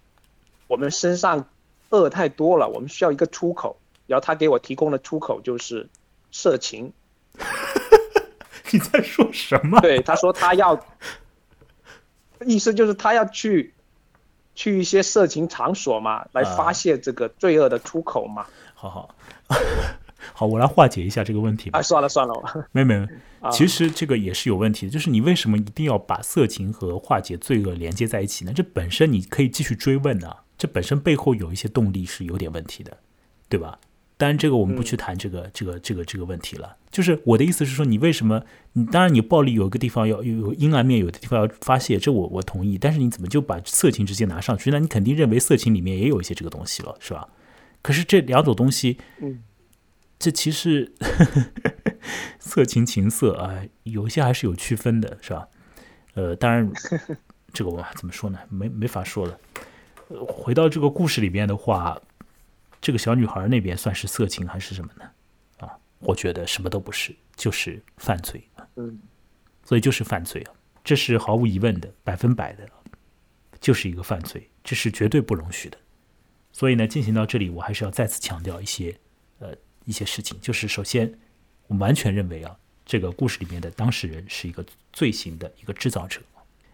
[0.68, 1.46] 我们身上
[1.90, 3.78] 恶太多了，我们需要一个出口。
[4.12, 5.90] 然后他给我提供的出口就是
[6.32, 6.92] 色情。
[8.74, 9.80] 你在说什么？
[9.80, 10.78] 对，他说他要，
[12.46, 13.74] 意思就是他要去
[14.54, 18.46] 去一些色情场所嘛，来啊发泄这个罪恶的出口嘛。
[18.74, 19.16] 好好
[20.34, 21.82] 好，我来化解一下这个问题吧啊，。
[21.82, 23.08] 算了算了，没没没，
[23.42, 28.52] 啊其实这个也是有问题的，就是你为什么一定要把色情和化解罪恶连接在一起呢？
[28.54, 32.98] 这本身你可以继续追问啊、这本身背后有一些动力是有点问题的，
[33.50, 33.80] 对吧？
[34.22, 36.78] 当然，这个我们不去谈这个、这个这个这个问题了。
[36.92, 38.44] 就是我的意思是说，你为什么
[38.74, 42.78] 你当然你暴力有一个地方要有有阴暗面，有的地方要发泄，这我我同意。
[42.78, 44.70] 但是你怎么就把色情直接拿上去？
[44.70, 47.28] 那你肯定认为色情里面也有一些这个东西了，是吧？
[47.82, 49.42] 可是这两种东西，嗯，
[50.20, 50.94] 这其实
[52.38, 55.48] 色情情色啊、有一些还是有区分的，是吧？
[56.14, 56.72] 呃，当然，
[57.52, 58.38] 这个我怎么说呢？
[58.50, 59.36] 没没法说了。
[60.10, 61.98] 呃回到这个故事里边的话，
[62.82, 65.10] 这个小女孩那边算是色情还是什么呢？
[65.60, 68.68] 啊，我觉得什么都不是，就是犯罪啊。
[68.76, 69.00] 嗯，
[69.64, 70.54] 所以就是犯罪啊，
[70.84, 72.68] 这是毫无疑问的，百分百的，
[73.60, 75.78] 就是一个犯罪，这是绝对不容许的。
[76.52, 78.98] 所以呢，进行到这里，我还是要再次强调一些
[79.40, 79.56] 呃
[79.86, 81.18] 一些事情，就是首先，
[81.68, 86.20] 我完全认为啊，这个故事里面的当事人是一个罪行的一个制造者。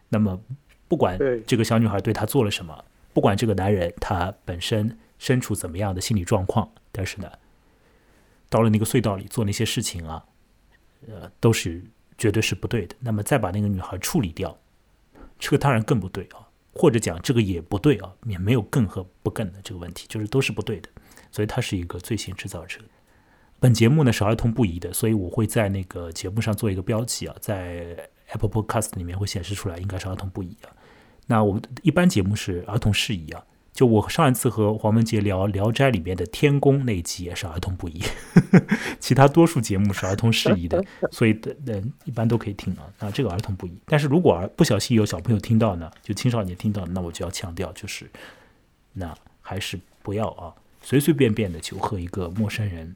[0.09, 0.41] 那么，
[0.87, 7.31] 不管这个小女孩对他做了什么，不管这个男人他本身身处怎么样的心理状况，但是呢，
[8.49, 10.25] 到了那个隧道里做那些事情啊，
[11.07, 11.83] 呃，都是
[12.17, 12.95] 绝对是不对的。
[12.99, 14.57] 那么再把那个女孩处理掉，
[15.39, 20.89] 这个当然更不对啊，或者讲这个也不对啊，也没有更和不更的这个问题，就是都是不对的。
[21.31, 22.79] 所以他是一个罪行制造者。
[23.59, 30.69] 本节目呢是儿童不宜的，所以我会在那个节目上做一个标记啊，在 Apple Podcast 里面会显示出来，应该是儿童不宜啊。
[31.25, 33.43] 那我们一般节目是儿童适宜啊。
[33.77, 38.01] 就我上一次和黄文杰聊《聊斋》里面的天宫那一集也是儿童不宜，
[38.99, 40.83] 其他多数节目是儿童适宜的，
[41.13, 42.89] 所以的人一般都可以听啊。
[42.97, 48.09] 那这个儿童不宜，但是如果儿不小心有小朋友听到呢，就青少年听到，那我就要强调，就是
[48.93, 50.51] 那还是不要啊，
[50.81, 52.95] 随随便便的就和一个陌生人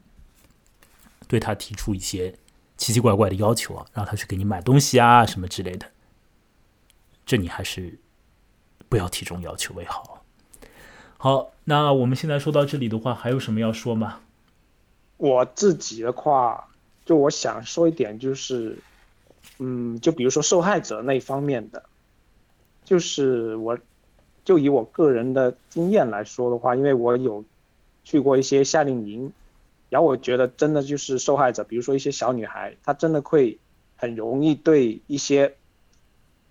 [1.28, 2.34] 对他提出一些
[2.76, 5.86] 奇奇怪怪的要求啊，让他去给你买东西啊什么之类的，
[7.24, 8.00] 这你还是
[8.88, 10.21] 不要提这种要求为好。
[11.22, 14.18] 好，那我们现在说到这里的话，还有什么要说吗？
[15.18, 16.66] 我自己的话，
[17.04, 18.76] 就我想说一点，就是，
[19.60, 21.84] 嗯，就比如说受害者那一方面的，
[22.84, 23.78] 就是我，
[24.44, 27.44] 就以我个人的经验来说的话，因为我有
[28.02, 29.32] 去过一些夏令营，
[29.90, 33.60] 然后我觉得真的就是受害者，比如说一些小女孩，她真的会
[33.94, 35.54] 很容易对一些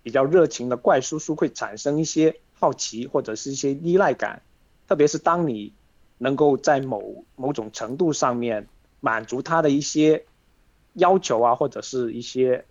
[0.02, 4.40] 比较热情的怪叔叔会产生一些好奇或者是一些依赖感，
[4.92, 5.72] 特别是当你
[6.18, 8.68] 能够在某某种程度上面
[9.00, 10.26] 满足他的一些
[10.92, 12.66] 要求啊，或者是一些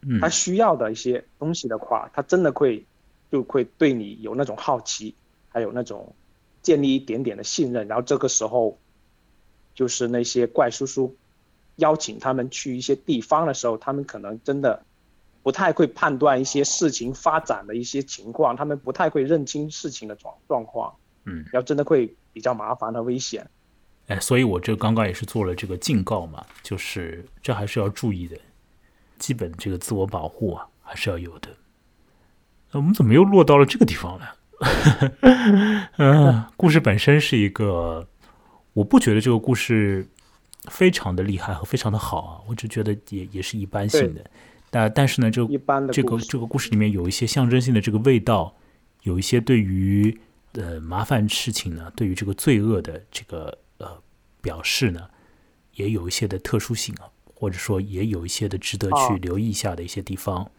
[0.00, 0.18] 嗯。
[0.18, 2.86] 他需要的一些东西的话，他真的会
[3.30, 5.14] 就会对你有那种好奇，
[5.50, 6.14] 还有那种
[6.62, 8.78] 建立一点点的信任，然后这个时候
[9.74, 11.14] 就是那些怪叔叔
[11.76, 14.86] 邀请他们去一些地方的时候，他们可能真的
[15.42, 23.46] 不太会判断一些事情发展的一些情况，他们不太会认清事情的状状况，嗯，要真的会比较麻烦和危险。
[24.08, 28.36] 哎，所以我这刚刚也是做了这个警告嘛，就是这还是要注意的，
[29.18, 31.48] 基本这个自我保护啊还是要有的。
[32.72, 34.36] 那我们怎么又落到了这个地方了？
[35.98, 38.06] 嗯，故事本身是一个，
[38.72, 40.06] 我不觉得这个故事
[40.70, 44.24] 非常的厉害和非常的好啊，我只觉得也也是一般性的。
[44.70, 48.54] 但但是呢，这一般的这个这个故事里面有一些象征性的这个味道，
[49.02, 50.18] 有一些对于
[50.52, 54.02] 呃麻烦事情呢，对于这个罪恶的这个呃
[54.40, 55.08] 表示呢，
[55.74, 60.50] 也有一些的特殊性啊，或者说也有一些的值得去哦留意一下的一些地方。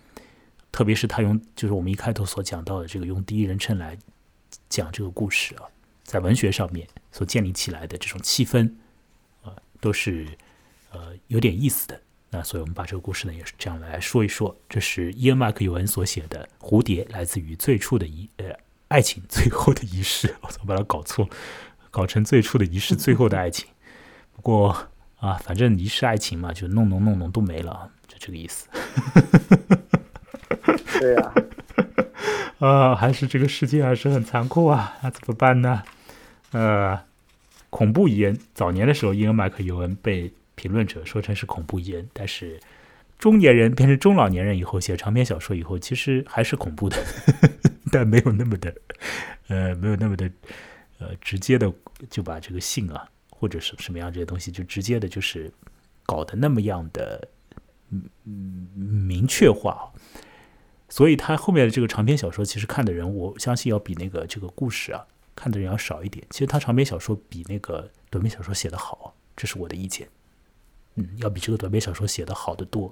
[0.72, 3.95] 特别是他用就是我们一开头所讲到的这个用第一人称来
[4.70, 5.61] 讲这个故事啊，
[6.03, 8.74] 在文学上面所建立起来的这种气氛
[9.44, 10.28] 啊、都是
[10.91, 12.02] 呃有点意思的。
[12.32, 14.57] 那所以我们把这个故事呢也是这样来说一说。
[14.68, 18.45] 这是伊恩·麦克尤恩所写的《蝴蝶来自于最初的一呃
[18.94, 21.32] 爱情最后的仪式》， 我怎么把它搞错了？
[21.90, 23.68] 搞成最初的仪式，最后的爱情。
[24.36, 24.70] 不过
[25.20, 28.68] 啊，反正仪式爱情嘛，就弄弄弄弄都没了，就这个意思。
[30.99, 31.34] 对呀，
[32.60, 35.82] 啊，还是这个世界还是很残酷啊，那怎么办呢？
[36.52, 36.99] 呃，
[37.72, 42.60] 恐怖遗人，早年的时候，伊恩·麦克尤恩被评论者说成是恐怖遗人，但是
[43.18, 46.98] 中年人变成中老年人以后，写长篇小说以后，其实还是恐怖的，
[47.91, 48.76] 但没有那么的，
[49.48, 50.30] 呃，没有那么的，
[50.99, 51.72] 呃，直接的
[52.10, 55.52] 就把这个性啊，或者是什么样这些东西，就直接的，就是
[56.06, 57.27] 搞得那么样的，
[57.90, 59.91] 嗯嗯，明确化。
[60.90, 65.06] 所以他后面的这个长篇小说，其实看的人，我相信要比那个这个故事啊。
[65.35, 66.23] 看的人要少一点。
[66.30, 70.07] 其实他长篇小说比那个短篇小说写的好，这是我的意见。
[70.95, 72.91] 嗯，要比这个短篇小说写的好得多。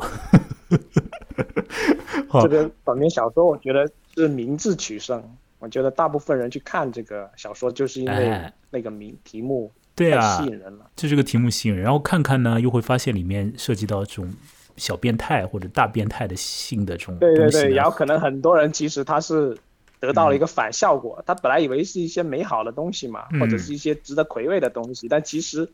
[2.42, 5.24] 这个短篇小说，我觉得是名字取胜。
[5.60, 10.90] 我觉得大部分人去看这个小说，就是因为那个名题目对啊吸引人了。
[10.96, 14.32] 就这个题目吸引人，然后看看呢，又会发现里面涉及到这种
[14.78, 19.58] 小变态或者大变态的性的这种对对对，然后可能很多人其实他是。
[20.00, 25.70] 得到了一个反效果，他本来以为是一些美好的东西嘛，或者是一些值得回味的东西，但其实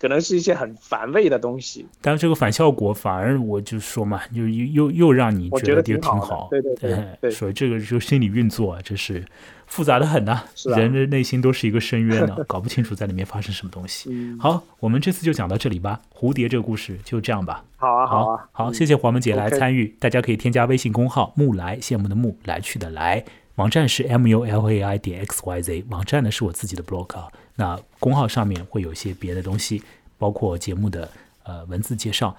[0.00, 1.86] 可能是一些很反胃的东西。
[2.00, 6.74] 但是这个反效果反而我就说嘛，就又又又让你觉得挺好，对对
[7.20, 9.24] 对，所以这个就心理运作啊，这是
[9.66, 10.42] 复杂的很呐，
[10.76, 14.10] 人的内心都是一个深渊呢，搞不清楚在里面发生什么东西。
[14.40, 17.62] 好，我们这次就讲到这里吧，蝴蝶这个故事就这样吧。
[17.76, 23.24] 好啊，好啊，好，谢谢黄文姐来参与，大家可以添加微信公号“木来”，羡慕的木，来去的来。
[23.56, 27.28] 网站是 m u l a i 点 x y z，网站呢是我自己的 blog 啊。
[27.60, 29.82] 那公号上面会有一些别的东西，
[30.16, 31.06] 包括节目的
[31.42, 32.34] 呃文字介绍。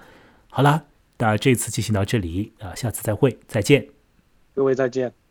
[0.50, 0.84] 好了，
[1.16, 3.86] 那这次进行到这里啊，下次再会，再见，
[4.52, 5.21] 各位再见。